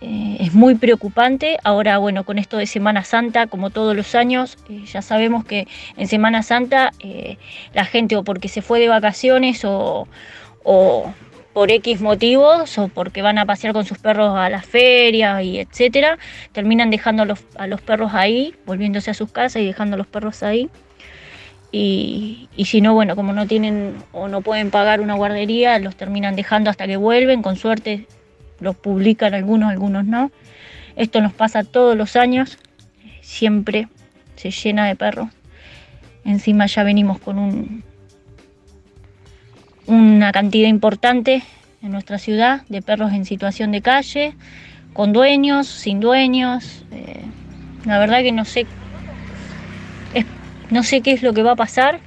[0.00, 1.58] Eh, es muy preocupante.
[1.64, 5.66] Ahora, bueno, con esto de Semana Santa, como todos los años, eh, ya sabemos que
[5.96, 6.92] en Semana Santa
[7.74, 10.06] la gente o porque se fue de vacaciones o
[11.58, 15.58] por X motivos o porque van a pasear con sus perros a las ferias y
[15.58, 16.16] etcétera,
[16.52, 20.44] terminan dejando a los, perros ahí, volviéndose a sus casas y dejando a los perros
[20.44, 20.70] ahí.
[21.72, 25.96] Y, y si no, bueno, como no tienen o no pueden pagar una guardería, los
[25.96, 28.06] terminan dejando hasta que vuelven, con suerte
[28.60, 30.30] los publican algunos, algunos no.
[30.94, 32.56] Esto nos pasa todos los años,
[33.20, 33.88] siempre
[34.36, 35.26] se llena de perros.
[36.24, 37.82] Encima ya venimos con un,
[39.88, 41.42] una cantidad importante
[41.82, 44.34] en nuestra ciudad de perros en situación de calle,
[44.92, 46.84] con dueños, sin dueños.
[46.92, 47.22] eh,
[47.84, 48.66] la verdad que no sé,
[50.70, 52.00] no sé qué es lo que va a pasar,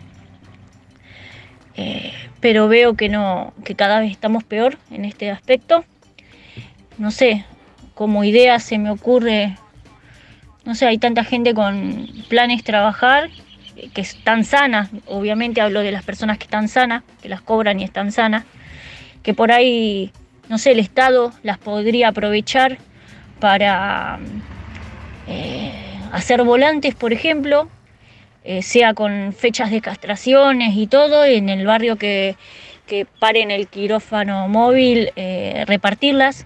[1.75, 5.84] eh, pero veo que no, que cada vez estamos peor en este aspecto.
[6.97, 7.45] No sé,
[7.95, 9.57] como idea se me ocurre,
[10.65, 13.29] no sé, hay tanta gente con planes trabajar
[13.93, 17.84] que están sanas, obviamente hablo de las personas que están sanas, que las cobran y
[17.84, 18.45] están sanas,
[19.23, 20.11] que por ahí,
[20.49, 22.77] no sé, el Estado las podría aprovechar
[23.39, 24.19] para
[25.27, 25.71] eh,
[26.11, 27.69] hacer volantes, por ejemplo,
[28.43, 32.36] eh, sea con fechas de castraciones y todo, en el barrio que,
[32.88, 36.45] que paren el quirófano móvil, eh, repartirlas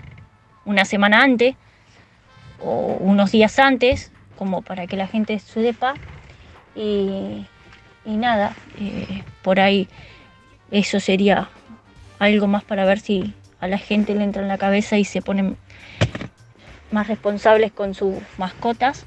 [0.66, 1.56] una semana antes
[2.62, 5.94] o unos días antes, como para que la gente sepa.
[6.76, 7.46] Y,
[8.06, 9.88] nada, eh, por ahí
[10.72, 11.50] eso sería
[12.20, 15.22] algo más para ver si a la gente le entra en la cabeza y se
[15.22, 15.58] ponen
[16.92, 19.06] más responsables con sus mascotas.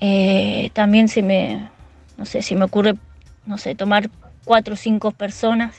[0.00, 1.68] Eh, también se me,
[2.16, 2.94] no sé, si me ocurre,
[3.46, 4.08] no sé, tomar
[4.44, 5.76] cuatro o cinco personas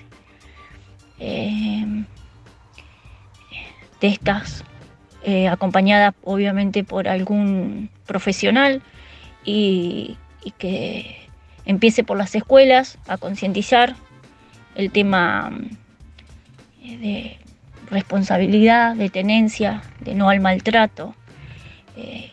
[1.19, 1.85] eh,
[4.01, 4.63] de estas,
[5.51, 8.81] acompañadas obviamente por algún profesional
[9.49, 10.17] y,
[10.57, 11.29] que
[11.65, 13.95] empiece por las escuelas a concientizar
[14.75, 15.51] el tema
[16.83, 17.37] eh, de
[17.89, 21.15] responsabilidad, de tenencia, de no al maltrato.
[21.95, 22.31] Eh,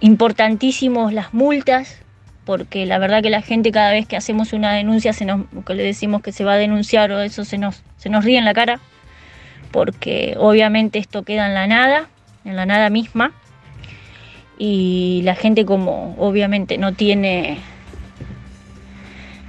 [0.00, 1.98] importantísimos las multas,
[2.44, 5.74] porque la verdad que la gente cada vez que hacemos una denuncia, se nos, que
[5.74, 8.44] le decimos que se va a denunciar o eso se nos, se nos ríe en
[8.44, 8.80] la cara,
[9.70, 12.08] porque obviamente esto queda en la nada,
[12.44, 13.32] en la nada misma,
[14.58, 17.58] y la gente como obviamente no tiene,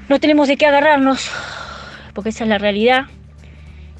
[0.09, 1.29] no tenemos de qué agarrarnos,
[2.13, 3.05] porque esa es la realidad,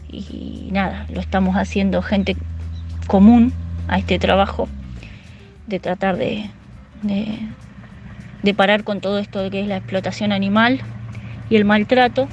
[0.10, 2.36] y nada, lo estamos haciendo gente
[3.08, 3.54] común
[3.88, 4.68] a este trabajo
[5.68, 6.50] de tratar de,
[8.44, 10.82] de, parar con todo esto de que es la explotación animal
[11.50, 12.28] y el maltrato.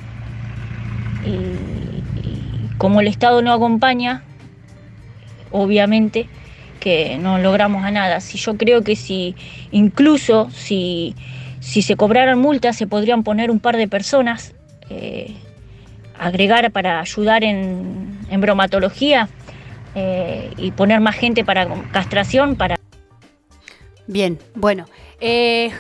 [1.25, 4.23] Y como el Estado no acompaña,
[5.51, 6.29] obviamente
[6.85, 8.21] que no logramos a nada.
[8.21, 9.35] Si yo creo que si
[9.71, 11.15] incluso si,
[11.59, 14.55] si se cobraran multas se podrían poner un par de personas,
[14.91, 15.35] eh,
[16.19, 19.31] agregar para ayudar en, en bromatología
[19.95, 22.77] eh, y poner más gente para castración para
[24.07, 24.85] Bien, bueno,
[25.19, 25.73] eh,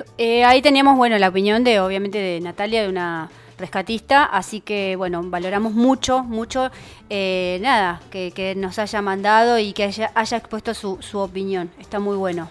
[0.47, 3.29] ahí teníamos, bueno, la opinión de, obviamente, de Natalia, de una
[3.65, 6.71] rescatista, así que, bueno, valoramos mucho, mucho,
[7.09, 11.71] eh, nada, que, que nos haya mandado y que haya, haya expuesto su, su opinión,
[11.81, 12.51] está muy bueno.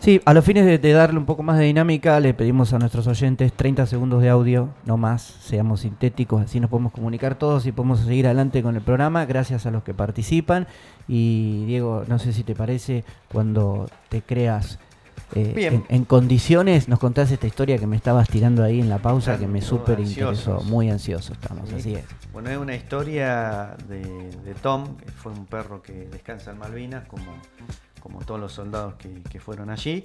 [0.00, 2.78] Sí, a los fines de, de darle un poco más de dinámica, le pedimos a
[2.78, 7.64] nuestros oyentes 30 segundos de audio, no más, seamos sintéticos, así nos podemos comunicar todos
[7.66, 10.66] y podemos seguir adelante con el programa, gracias a los que participan.
[11.08, 14.78] Y Diego, no sé si te parece, cuando te creas
[15.34, 15.74] eh, Bien.
[15.74, 19.38] en, en condiciones, nos contás esta historia que me estabas tirando ahí en la pausa,
[19.38, 21.74] que me súper interesó, muy ansioso estamos, Sí.
[21.76, 22.04] así es.
[22.32, 24.00] Bueno, es una historia de,
[24.30, 27.32] de Tom, que fue un perro que descansa en Malvinas, como,
[28.00, 30.02] como todos los soldados que, que fueron allí.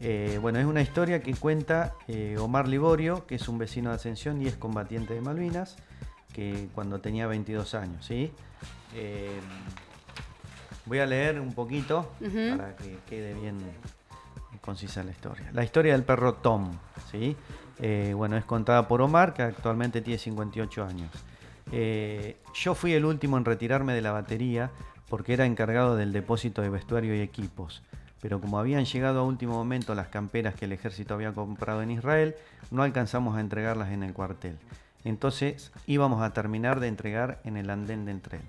[0.00, 3.96] Eh, bueno, es una historia que cuenta eh, Omar Liborio, que es un vecino de
[3.96, 5.76] Ascensión y es combatiente de Malvinas,
[6.34, 8.30] que cuando tenía 22 años, ¿sí?
[8.94, 9.40] Eh,
[10.84, 12.12] voy a leer un poquito
[12.56, 13.56] para que quede bien
[14.66, 15.48] concisa la historia.
[15.54, 16.72] La historia del perro Tom,
[17.10, 17.36] ¿sí?
[17.78, 21.10] Eh, bueno, es contada por Omar, que actualmente tiene 58 años.
[21.72, 24.70] Eh, yo fui el último en retirarme de la batería
[25.08, 27.82] porque era encargado del depósito de vestuario y equipos.
[28.20, 31.92] Pero como habían llegado a último momento las camperas que el ejército había comprado en
[31.92, 32.34] Israel,
[32.70, 34.58] no alcanzamos a entregarlas en el cuartel.
[35.04, 38.42] Entonces íbamos a terminar de entregar en el andén del tren.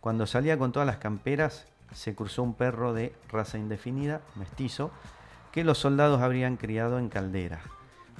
[0.00, 4.90] Cuando salía con todas las camperas, se cruzó un perro de raza indefinida, mestizo,
[5.52, 7.60] que los soldados habrían criado en caldera.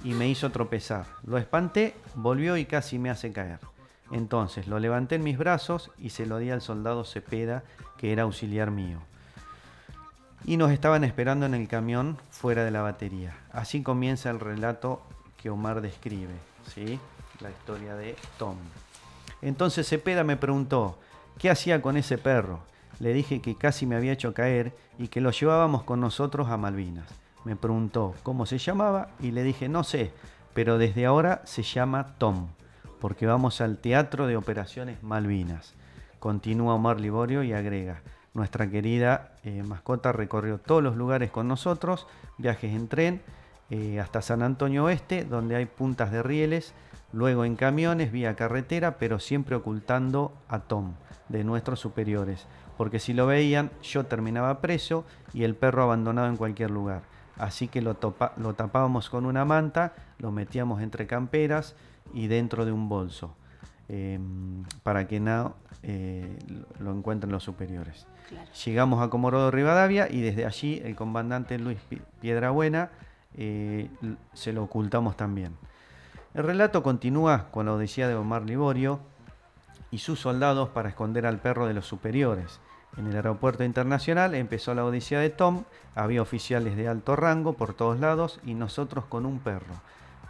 [0.03, 1.07] Y me hizo tropezar.
[1.24, 3.61] Lo espanté, volvió y casi me hace caer.
[4.11, 7.62] Entonces lo levanté en mis brazos y se lo di al soldado Cepeda,
[7.97, 8.99] que era auxiliar mío.
[10.45, 13.37] Y nos estaban esperando en el camión fuera de la batería.
[13.53, 15.03] Así comienza el relato
[15.37, 16.35] que Omar describe,
[16.74, 16.99] ¿sí?
[17.41, 18.57] La historia de Tom.
[19.43, 20.99] Entonces Cepeda me preguntó,
[21.39, 22.61] ¿qué hacía con ese perro?
[22.99, 26.57] Le dije que casi me había hecho caer y que lo llevábamos con nosotros a
[26.57, 27.20] Malvinas.
[27.45, 30.12] Me preguntó cómo se llamaba y le dije, no sé,
[30.55, 32.49] pero desde ahora se llama Tom,
[33.01, 35.74] porque vamos al Teatro de Operaciones Malvinas.
[36.18, 42.07] Continúa Omar Liborio y agrega, nuestra querida eh, mascota recorrió todos los lugares con nosotros,
[42.38, 43.22] viajes en tren,
[43.70, 46.72] eh, hasta San Antonio Oeste, donde hay puntas de rieles,
[47.12, 50.95] luego en camiones, vía carretera, pero siempre ocultando a Tom
[51.28, 56.36] de nuestros superiores, porque si lo veían yo terminaba preso y el perro abandonado en
[56.36, 57.03] cualquier lugar.
[57.41, 61.74] Así que lo, topa- lo tapábamos con una manta, lo metíamos entre camperas
[62.12, 63.34] y dentro de un bolso,
[63.88, 64.18] eh,
[64.82, 66.38] para que no eh,
[66.78, 68.07] lo- encuentren los superiores.
[68.28, 68.49] Claro.
[68.64, 72.91] Llegamos a Comorodo Rivadavia y desde allí el comandante Luis Pi- Piedrabuena
[73.36, 73.88] eh,
[74.34, 75.57] se lo ocultamos también.
[76.34, 79.01] El relato continúa con la odisea de Omar Liborio
[79.91, 82.61] y sus soldados para esconder al perro de los superiores.
[82.97, 85.64] En el aeropuerto internacional empezó la odisea de Tom,
[85.95, 89.74] había oficiales de alto rango por todos lados y nosotros con un perro.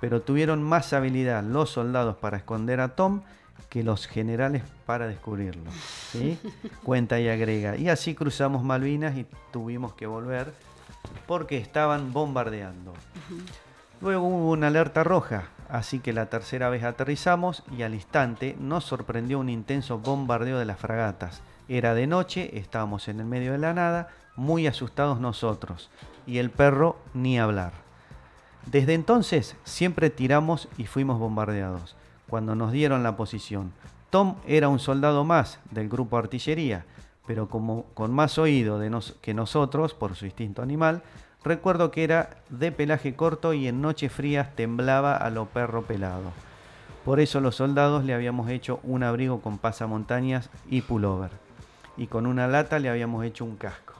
[0.00, 3.22] Pero tuvieron más habilidad los soldados para esconder a Tom
[3.68, 5.70] que los generales para descubrirlo.
[6.12, 6.38] ¿sí?
[6.82, 7.76] Cuenta y agrega.
[7.76, 10.52] Y así cruzamos Malvinas y tuvimos que volver
[11.26, 12.92] porque estaban bombardeando.
[14.00, 18.84] Luego hubo una alerta roja, así que la tercera vez aterrizamos y al instante nos
[18.84, 21.42] sorprendió un intenso bombardeo de las fragatas.
[21.72, 25.88] Era de noche, estábamos en el medio de la nada, muy asustados nosotros,
[26.26, 27.74] y el perro ni hablar.
[28.66, 31.94] Desde entonces siempre tiramos y fuimos bombardeados.
[32.28, 33.72] Cuando nos dieron la posición,
[34.10, 36.86] Tom era un soldado más del grupo artillería,
[37.24, 38.80] pero como con más oído
[39.20, 41.04] que nosotros por su instinto animal,
[41.44, 46.32] recuerdo que era de pelaje corto y en noches frías temblaba a lo perro pelado.
[47.04, 51.49] Por eso los soldados le habíamos hecho un abrigo con pasamontañas y pullover.
[52.01, 53.92] Y con una lata le habíamos hecho un casco.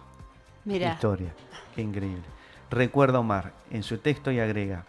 [0.65, 0.95] Mira.
[0.95, 1.35] Historia.
[1.77, 2.23] Qué increíble.
[2.71, 4.87] Recuerda Omar en su texto y agrega.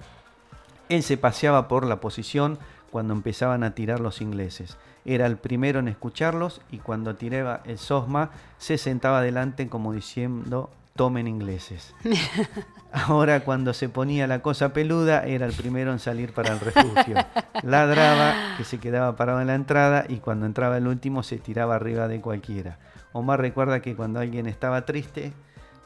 [0.87, 2.57] Él se paseaba por la posición
[2.89, 4.77] cuando empezaban a tirar los ingleses.
[5.03, 10.69] Era el primero en escucharlos y cuando tiraba el sosma se sentaba adelante como diciendo
[10.95, 11.93] tomen ingleses.
[12.93, 17.17] Ahora cuando se ponía la cosa peluda era el primero en salir para el refugio.
[17.61, 21.75] Ladraba que se quedaba parado en la entrada y cuando entraba el último se tiraba
[21.75, 22.77] arriba de cualquiera.
[23.13, 25.33] Omar recuerda que cuando alguien estaba triste,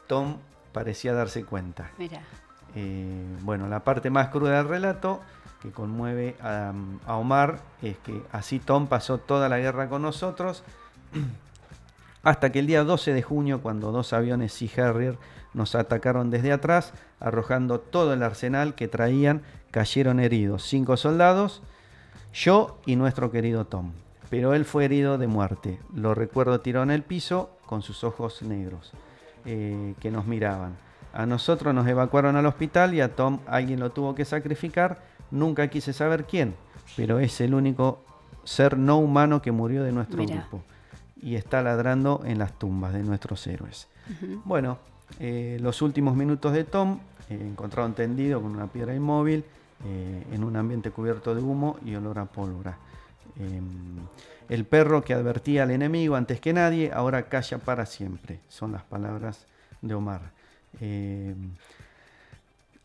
[0.06, 0.36] Tom
[0.72, 1.90] parecía darse cuenta.
[1.98, 2.20] Mira.
[2.74, 5.20] Eh, bueno, la parte más cruda del relato
[5.62, 6.72] que conmueve a,
[7.06, 10.62] a Omar es que así Tom pasó toda la guerra con nosotros
[12.22, 15.16] hasta que el día 12 de junio, cuando dos aviones Sea Harrier
[15.54, 21.62] nos atacaron desde atrás, arrojando todo el arsenal que traían, cayeron heridos cinco soldados,
[22.34, 23.92] yo y nuestro querido Tom.
[24.30, 25.78] Pero él fue herido de muerte.
[25.94, 28.92] Lo recuerdo tirado en el piso con sus ojos negros
[29.44, 30.76] eh, que nos miraban.
[31.12, 35.00] A nosotros nos evacuaron al hospital y a Tom alguien lo tuvo que sacrificar.
[35.30, 36.54] Nunca quise saber quién,
[36.96, 38.00] pero es el único
[38.44, 40.36] ser no humano que murió de nuestro Mira.
[40.36, 40.62] grupo.
[41.20, 43.88] Y está ladrando en las tumbas de nuestros héroes.
[44.44, 44.78] Bueno,
[45.18, 46.98] eh, los últimos minutos de Tom,
[47.28, 49.44] eh, encontrado tendido con una piedra inmóvil,
[49.84, 52.78] eh, en un ambiente cubierto de humo y olor a pólvora.
[53.38, 53.60] Eh,
[54.48, 58.40] el perro que advertía al enemigo antes que nadie, ahora calla para siempre.
[58.48, 59.46] Son las palabras
[59.82, 60.22] de Omar.
[60.80, 61.34] Eh,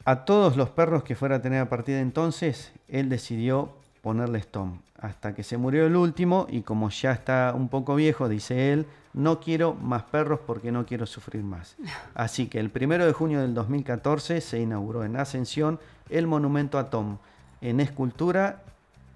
[0.05, 4.47] a todos los perros que fuera a tener a partir de entonces, él decidió ponerles
[4.47, 4.79] Tom.
[4.99, 8.85] Hasta que se murió el último y como ya está un poco viejo, dice él,
[9.13, 11.75] no quiero más perros porque no quiero sufrir más.
[12.15, 15.79] Así que el primero de junio del 2014 se inauguró en Ascensión
[16.09, 17.17] el monumento a Tom.
[17.61, 18.63] En escultura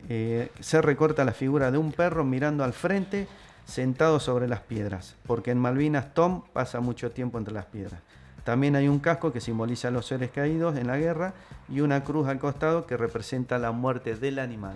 [0.10, 3.28] eh, se recorta la figura de un perro mirando al frente,
[3.66, 8.00] sentado sobre las piedras, porque en Malvinas Tom pasa mucho tiempo entre las piedras.
[8.44, 11.34] También hay un casco que simboliza a los seres caídos en la guerra
[11.68, 14.76] y una cruz al costado que representa la muerte del animal.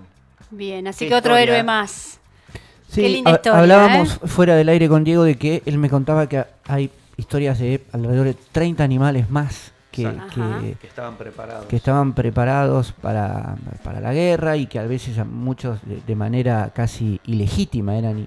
[0.50, 1.44] Bien, así que otro historia.
[1.58, 2.20] héroe más.
[2.88, 4.28] Sí, Qué linda historia, hablábamos ¿eh?
[4.28, 8.26] fuera del aire con Diego de que él me contaba que hay historias de alrededor
[8.26, 10.42] de 30 animales más que, Exacto.
[10.62, 11.66] que- Que estaban preparados.
[11.66, 16.16] que estaban preparados para, para la guerra y que a veces a muchos de, de
[16.16, 18.24] manera casi ilegítima eran i-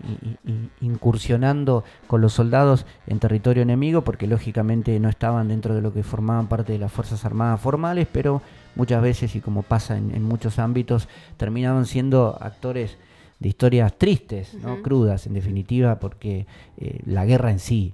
[0.48, 5.82] i- i- incursionando con los soldados en territorio enemigo porque lógicamente no estaban dentro de
[5.82, 8.42] lo que formaban parte de las Fuerzas Armadas formales, pero
[8.74, 12.96] muchas veces y como pasa en, en muchos ámbitos terminaban siendo actores
[13.38, 14.82] de historias tristes, ¿no?
[14.82, 16.46] Crudas en definitiva, porque
[16.78, 17.92] eh, la guerra en sí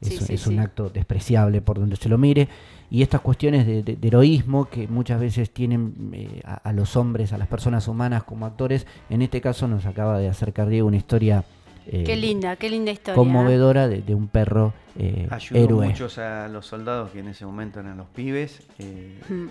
[0.00, 0.58] es, Sí, sí, es un sí.
[0.60, 2.48] acto despreciable por donde se lo mire.
[2.90, 6.96] Y estas cuestiones de, de- de heroísmo que muchas veces tienen eh, a, a los
[6.96, 10.88] hombres, a las personas humanas como actores, en este caso nos acaba de acercar Diego
[10.88, 11.44] una historia
[11.86, 13.14] eh, Qué linda, qué linda historia.
[13.16, 15.86] conmovedora de, de un perro eh, Ayudó héroe.
[15.88, 19.46] muchos a los soldados que en ese momento eran los pibes, eh, Mm.
[19.46, 19.50] eh,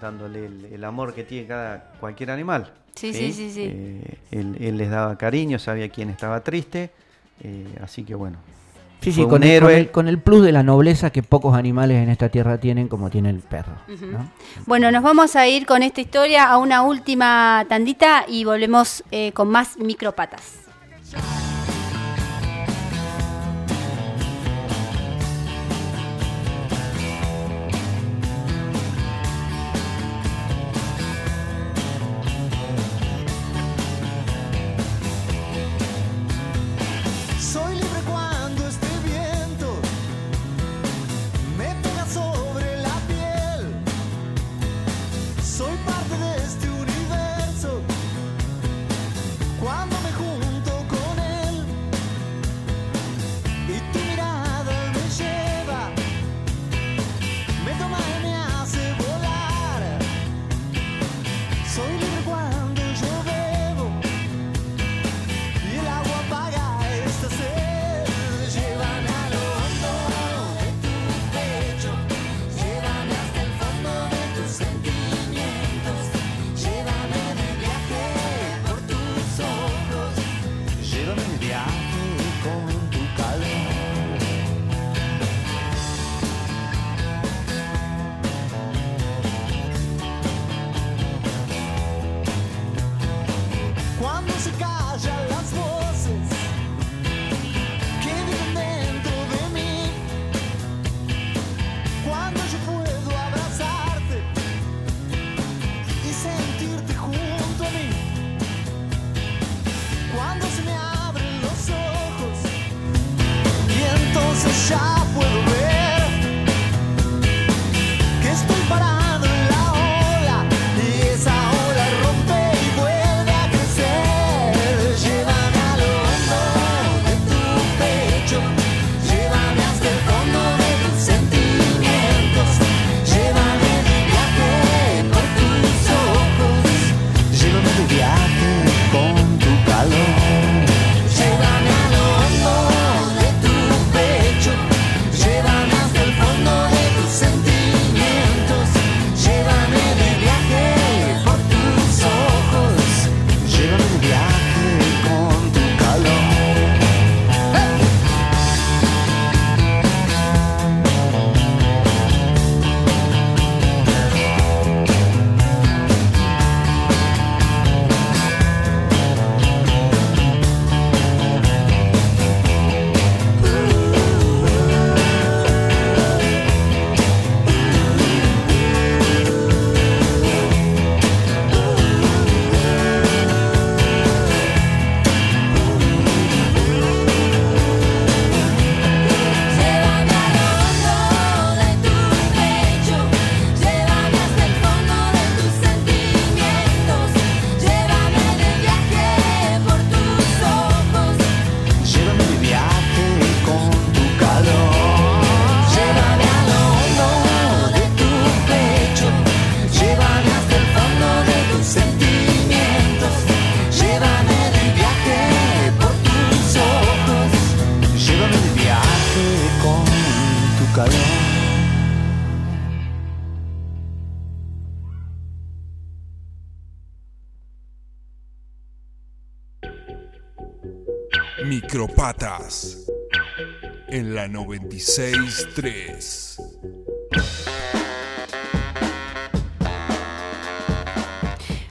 [0.00, 2.72] dándole el, el amor que tiene cada cualquier animal.
[2.94, 3.62] Sí, sí, sí, sí.
[3.64, 6.90] Eh, él, él les daba cariño, sabía quién estaba triste,
[7.42, 8.38] eh, así que bueno.
[9.02, 9.76] Sí, sí, con el, con, héroe.
[9.76, 13.10] el, con el plus de la nobleza que pocos animales en esta tierra tienen, como
[13.10, 13.72] tiene el perro.
[14.66, 19.32] Bueno, nos vamos a ir con esta historia a una última tandita y volvemos eh,
[19.32, 20.60] con más micropatas.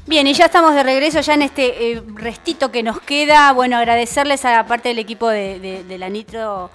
[0.07, 3.51] Bien, y ya estamos de regreso ya en este eh, restito que nos queda.
[3.53, 6.69] Bueno, agradecerles a parte del equipo de, de la Nitro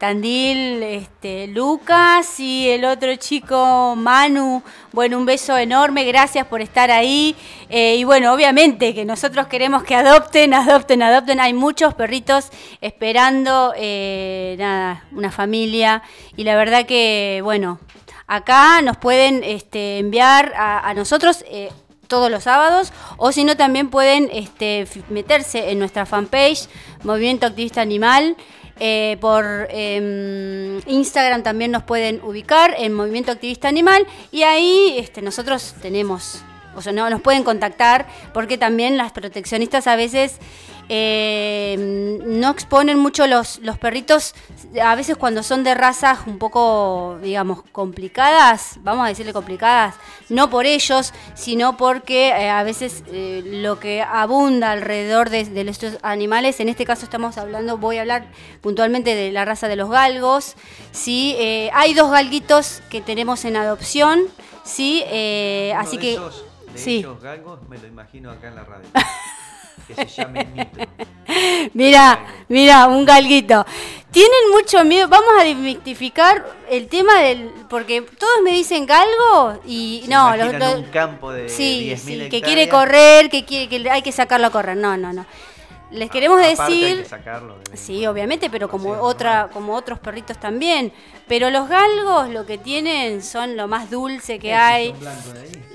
[0.00, 4.62] Tandil, este, Lucas y el otro chico Manu.
[4.92, 7.36] Bueno, un beso enorme, gracias por estar ahí.
[7.68, 11.38] Eh, y bueno, obviamente que nosotros queremos que adopten, adopten, adopten.
[11.38, 12.48] Hay muchos perritos
[12.80, 16.02] esperando, eh, nada, una familia.
[16.34, 17.78] Y la verdad que, bueno,
[18.26, 21.44] acá nos pueden este, enviar a, nosotros.
[21.46, 21.68] eh,
[22.08, 26.68] todos los sábados, o si no también pueden este, meterse en nuestra fanpage,
[27.04, 28.36] Movimiento Activista Animal.
[28.80, 35.20] Eh, por em, Instagram también nos pueden ubicar en Movimiento Activista Animal y ahí este,
[35.20, 36.42] nosotros tenemos,
[36.74, 40.38] o sea, no, nos pueden contactar porque también las proteccionistas a veces
[40.92, 44.34] eh, no exponen mucho los, los perritos,
[44.82, 49.94] a veces cuando son de razas un poco, digamos, complicadas, vamos a decirle complicadas,
[50.28, 55.60] no por ellos, sino porque eh, a veces eh, lo que abunda alrededor de, de
[55.70, 58.26] estos animales, en este caso estamos hablando, voy a hablar
[58.60, 60.56] puntualmente de la raza de los galgos,
[60.90, 61.36] ¿sí?
[61.38, 64.22] Eh, hay dos galguitos que tenemos en adopción,
[64.64, 65.04] ¿sí?
[65.06, 66.14] Eh, así que...
[66.14, 66.98] esos- de sí.
[67.00, 68.86] esos galgos me lo imagino acá en la radio.
[69.94, 70.86] que se llame Nitro.
[71.74, 73.64] Mira, mira, un galguito.
[74.10, 75.06] Tienen mucho miedo.
[75.08, 77.50] Vamos a desmitificar el tema del.
[77.68, 80.00] Porque todos me dicen galgo y.
[80.04, 83.44] Se no, lo- imaginan lo- un campo de sí, 10.000 sí, que quiere correr, que
[83.44, 84.76] quiere que hay que sacarlo a correr.
[84.76, 85.24] No, no, no.
[85.90, 87.02] Les queremos Aparte hay decir.
[87.02, 90.92] que sacarlo de- Sí, obviamente, pero como Sí, otra, como otros perritos también.
[91.26, 94.94] Pero los galgos lo que tienen son lo más dulce que hay.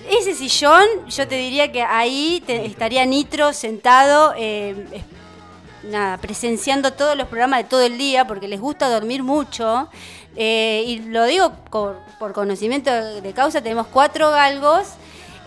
[0.10, 5.04] Ese sillón, yo te diría que ahí te- estaría Nitro sentado, eh,
[5.84, 9.90] nada, presenciando todos los programas de todo el día, porque les gusta dormir mucho.
[10.38, 14.88] Eh, y lo digo por, por conocimiento de causa, tenemos cuatro galgos.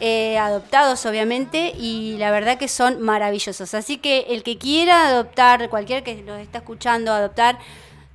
[0.01, 5.68] Eh, adoptados obviamente y la verdad que son maravillosos así que el que quiera adoptar
[5.70, 7.59] cualquiera que nos está escuchando adoptar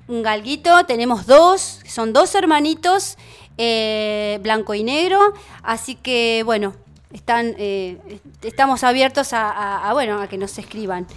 [0.07, 3.17] un galguito, tenemos dos, son dos hermanitos,
[3.57, 5.19] eh, blanco y negro,
[5.61, 6.75] así que bueno,
[7.13, 11.07] están, eh, est- estamos abiertos a, a- a, bueno, a que nos escriban.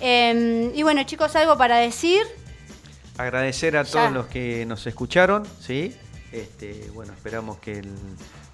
[0.00, 2.22] Eh, y bueno chicos, algo para decir.
[3.16, 3.90] Agradecer a Ya.
[3.92, 5.94] todos los que nos escucharon, ¿sí?
[6.32, 7.92] Este, bueno, esperamos que el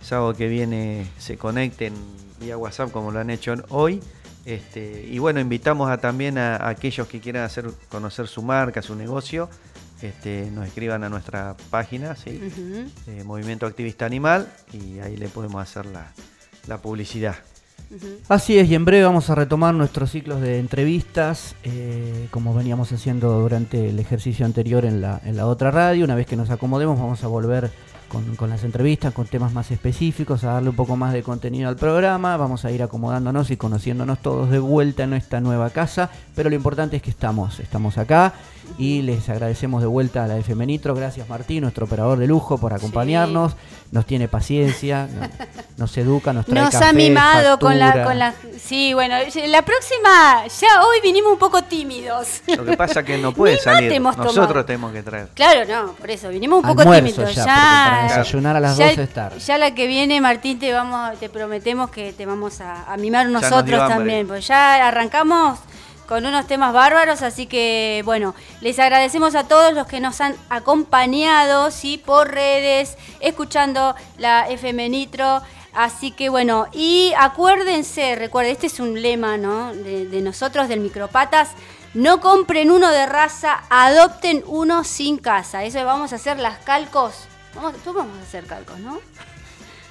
[0.00, 1.94] sábado que viene se conecten
[2.40, 4.00] vía WhatsApp como lo han hecho hoy.
[4.44, 8.80] Este, y bueno, invitamos a, también a, a aquellos que quieran hacer conocer su marca,
[8.80, 9.50] su negocio,
[10.00, 12.40] este, nos escriban a nuestra página, ¿sí?
[13.08, 16.12] Eh, Movimiento Activista Animal, y ahí le podemos hacer la,
[16.66, 17.36] la publicidad.
[18.28, 22.92] Así es, y en breve vamos a retomar nuestros ciclos de entrevistas, eh, como veníamos
[22.92, 26.04] haciendo durante el ejercicio anterior en la, en la otra radio.
[26.04, 27.70] Una vez que nos acomodemos, vamos a volver
[28.08, 31.68] con, con las entrevistas, con temas más específicos, a darle un poco más de contenido
[31.68, 32.36] al programa.
[32.36, 36.10] Vamos a ir acomodándonos y conociéndonos todos de vuelta en esta nueva casa.
[36.34, 38.32] Pero lo importante es que estamos, estamos acá
[38.76, 40.94] y les agradecemos de vuelta a la FM Nitro.
[40.94, 43.54] Gracias Martín, nuestro operador de lujo, por acompañarnos.
[43.90, 45.28] Nos tiene paciencia, no-
[45.78, 48.34] nos educa, nos trae Nos ha mimado con la, con la...
[48.58, 52.42] Sí, bueno, la próxima, ya hoy vinimos un poco tímidos.
[52.46, 54.64] Lo que pasa es que no puede salir, nosotros tomado.
[54.66, 55.28] tenemos que traer.
[55.34, 57.34] Claro, no, por eso, vinimos un poco Almuerzo tímidos.
[57.34, 59.38] ya, para desayunar a las ya- 12 es tarde.
[59.40, 63.26] Ya la que viene, Martín, te vamos, te prometemos que te vamos a, a mimar
[63.28, 65.58] nosotros también, pues ya arrancamos
[66.06, 70.34] con unos temas bárbaros, así que bueno, les agradecemos a todos los que nos han
[70.48, 75.42] acompañado, sí, por redes, escuchando la FM Nitro.
[75.74, 79.74] Así que bueno, y acuérdense, recuerden, este es un lema, ¿no?
[79.74, 81.50] De, de nosotros, del Micropatas.
[81.94, 85.64] No compren uno de raza, adopten uno sin casa.
[85.64, 87.26] Eso vamos a hacer las calcos.
[87.62, 88.98] Vamos, tú vamos a hacer calcos, ¿no?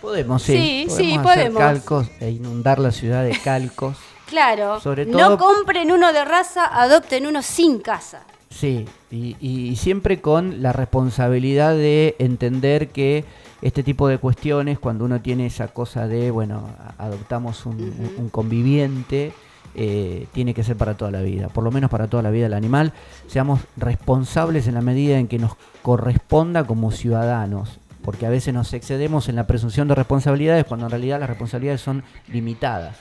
[0.02, 0.54] Podemos, sí.
[0.54, 1.60] Sí, sí, podemos hacer podemos.
[1.60, 3.98] calcos e inundar la ciudad de calcos.
[4.28, 4.82] Claro.
[4.82, 8.24] Sobre no todo- compren uno de raza, adopten uno sin casa.
[8.50, 13.24] Sí, y, y siempre con la responsabilidad de entender que
[13.62, 19.32] este tipo de cuestiones, cuando uno tiene esa cosa de, bueno, adoptamos un conviviente,
[19.78, 22.46] eh, tiene que ser para toda la vida, por lo menos para toda la vida
[22.46, 22.94] del animal,
[23.28, 28.74] seamos responsables en la medida en que nos corresponda como ciudadanos, porque a veces nos
[28.74, 32.98] excedemos en la presunción de responsabilidades cuando en realidad las responsabilidades son limitadas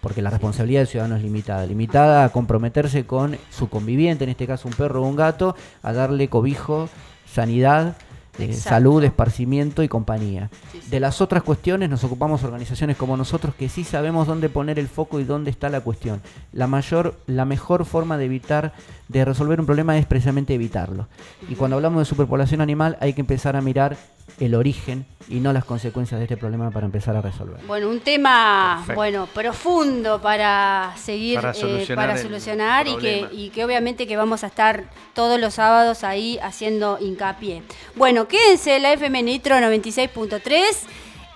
[0.00, 4.46] porque la responsabilidad del ciudadano es limitada, limitada a comprometerse con su conviviente, en este
[4.46, 6.88] caso un perro o un gato, a darle cobijo,
[7.26, 7.96] sanidad
[8.38, 8.68] de Exacto.
[8.68, 10.50] salud, esparcimiento y compañía.
[10.72, 10.90] Sí, sí.
[10.90, 14.88] De las otras cuestiones nos ocupamos organizaciones como nosotros que sí sabemos dónde poner el
[14.88, 16.20] foco y dónde está la cuestión.
[16.52, 18.72] La mayor, la mejor forma de evitar,
[19.08, 21.06] de resolver un problema es precisamente evitarlo.
[21.48, 23.96] Y cuando hablamos de superpoblación animal hay que empezar a mirar
[24.38, 27.60] el origen y no las consecuencias de este problema para empezar a resolver.
[27.66, 28.94] Bueno, un tema Perfecto.
[28.94, 34.06] bueno profundo para seguir Para eh, solucionar para el solucionar y que, y que obviamente
[34.06, 37.62] que vamos a estar todos los sábados ahí haciendo hincapié.
[37.96, 40.62] Bueno, quédense en la FM Nitro 96.3.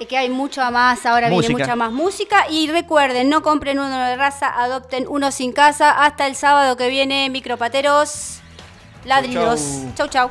[0.00, 1.48] eh, Que hay mucho más, ahora Música.
[1.48, 2.46] viene mucha más música.
[2.50, 5.90] Y recuerden, no compren uno de raza, adopten uno sin casa.
[6.04, 8.40] Hasta el sábado que viene, micropateros,
[9.04, 9.60] ladridos.
[9.94, 10.30] Chau, chau.